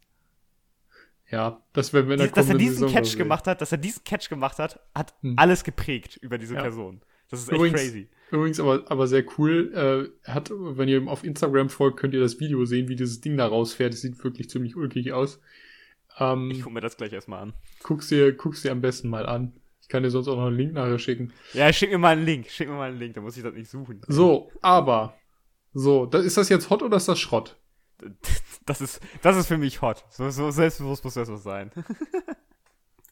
[1.34, 3.18] Ja, das werden wir in der Die, dass er diesen Saison Catch sehen.
[3.18, 5.34] gemacht hat, dass er diesen Catch gemacht hat, hat Hm.
[5.38, 6.62] alles geprägt über diese Ja.
[6.62, 7.02] Person.
[7.30, 8.08] Das ist echt Übrigens, crazy.
[8.30, 10.12] Übrigens aber, aber sehr cool.
[10.26, 13.20] Äh, hat, wenn ihr ihm auf Instagram folgt, könnt ihr das Video sehen, wie dieses
[13.22, 13.94] Ding da rausfährt.
[13.96, 15.40] Es sieht wirklich ziemlich ulkig aus.
[16.20, 17.54] Ähm, Ich guck mir das gleich erstmal an.
[17.82, 19.54] guck's, dir, guck's dir am besten mal an.
[19.82, 21.34] Ich kann dir sonst auch noch einen Link nachher schicken.
[21.54, 22.48] Ja, schick mir mal einen Link.
[22.50, 24.02] Schick mir mal einen Link, da muss ich das nicht suchen.
[24.08, 25.16] So, aber.
[25.74, 27.58] So, da, ist das jetzt Hot oder ist das Schrott?
[28.66, 30.06] Das ist, das ist für mich hot.
[30.10, 31.72] So, so selbstbewusst muss das was sein.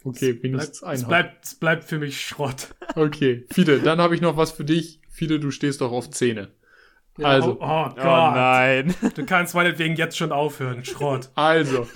[0.03, 1.07] Okay, wenigstens Es ein Hot.
[1.09, 2.69] bleibt, es bleibt für mich Schrott.
[2.95, 4.99] Okay, Fide, dann habe ich noch was für dich.
[5.09, 6.51] Fide, du stehst doch auf Zähne.
[7.21, 7.97] Also, Oh, oh Gott.
[7.97, 8.95] Oh nein.
[9.15, 11.29] Du kannst meinetwegen jetzt schon aufhören, Schrott.
[11.35, 11.87] also.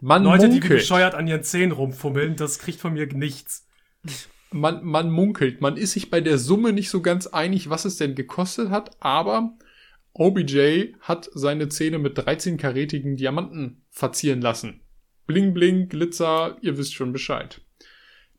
[0.00, 0.80] Man Leute, die wie munkelt.
[0.80, 3.66] bescheuert an ihren Zähnen rumfummeln, das kriegt von mir nichts.
[4.50, 7.96] man, man munkelt, man ist sich bei der Summe nicht so ganz einig, was es
[7.96, 9.56] denn gekostet hat, aber
[10.18, 14.80] OBJ hat seine Zähne mit 13-karätigen Diamanten verzieren lassen.
[15.26, 17.60] Bling, bling, Glitzer, ihr wisst schon Bescheid.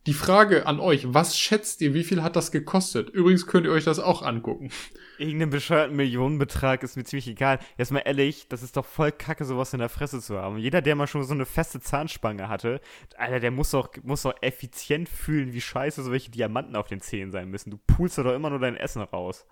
[0.07, 3.09] Die Frage an euch, was schätzt ihr, wie viel hat das gekostet?
[3.09, 4.71] Übrigens könnt ihr euch das auch angucken.
[5.19, 7.59] Irgendeinen bescheuerten Millionenbetrag ist mir ziemlich egal.
[7.77, 10.57] Jetzt mal ehrlich, das ist doch voll kacke, sowas in der Fresse zu haben.
[10.57, 12.81] Jeder, der mal schon so eine feste Zahnspange hatte,
[13.17, 17.01] Alter, der muss doch, muss doch effizient fühlen, wie scheiße so welche Diamanten auf den
[17.01, 17.69] Zähnen sein müssen.
[17.69, 19.45] Du pulst doch immer nur dein Essen raus.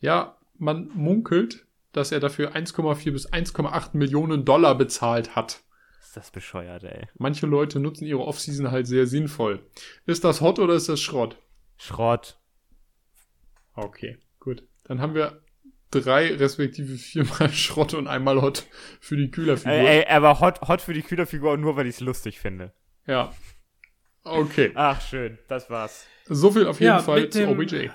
[0.00, 5.60] Ja, man munkelt, dass er dafür 1,4 bis 1,8 Millionen Dollar bezahlt hat.
[6.00, 7.06] Ist das bescheuert, ey.
[7.18, 9.64] Manche Leute nutzen ihre Offseason halt sehr sinnvoll.
[10.06, 11.36] Ist das Hot oder ist das Schrott?
[11.76, 12.38] Schrott.
[13.74, 14.62] Okay, gut.
[14.84, 15.40] Dann haben wir
[15.90, 18.66] drei respektive viermal Schrott und einmal Hot
[19.00, 19.72] für die Kühlerfigur.
[19.72, 22.72] Ey, ey, aber hot, hot für die Kühlerfigur nur, weil ich es lustig finde.
[23.06, 23.32] Ja.
[24.22, 24.72] Okay.
[24.74, 25.38] Ach, schön.
[25.48, 26.06] Das war's.
[26.26, 27.88] So viel auf jeden Ja, Fall zu dem- OBJ.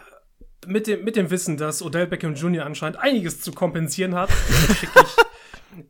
[0.67, 2.65] Mit dem, mit dem Wissen, dass Odell Beckham Jr.
[2.65, 4.29] anscheinend einiges zu kompensieren hat,
[4.79, 4.99] schicke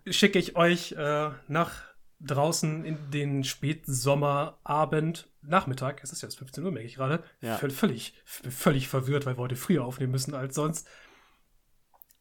[0.06, 1.72] ich, schicke ich euch äh, nach
[2.20, 7.56] draußen in den Spätsommerabend, Nachmittag, es ist jetzt 15 Uhr, merke ich gerade, Ja.
[7.58, 10.88] Völ- völlig, völlig verwirrt, weil wir heute früher aufnehmen müssen als sonst.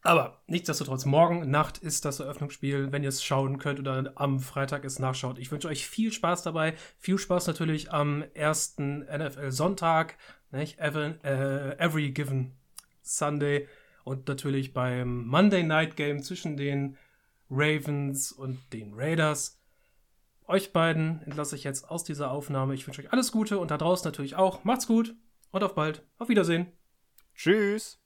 [0.02, 4.84] Aber nichtsdestotrotz, morgen Nacht ist das Eröffnungsspiel, wenn ihr es schauen könnt oder am Freitag
[4.84, 5.38] es nachschaut.
[5.38, 6.74] Ich wünsche euch viel Spaß dabei.
[6.98, 10.18] Viel Spaß natürlich am ersten NFL-Sonntag,
[10.54, 10.78] nicht?
[10.78, 12.52] Every, äh, every Given
[13.02, 13.68] Sunday
[14.04, 16.96] und natürlich beim Monday Night Game zwischen den
[17.50, 19.60] Ravens und den Raiders.
[20.46, 22.74] Euch beiden entlasse ich jetzt aus dieser Aufnahme.
[22.74, 24.64] Ich wünsche euch alles Gute und da draußen natürlich auch.
[24.64, 25.14] Macht's gut
[25.50, 26.02] und auf bald.
[26.18, 26.66] Auf Wiedersehen.
[27.34, 28.03] Tschüss.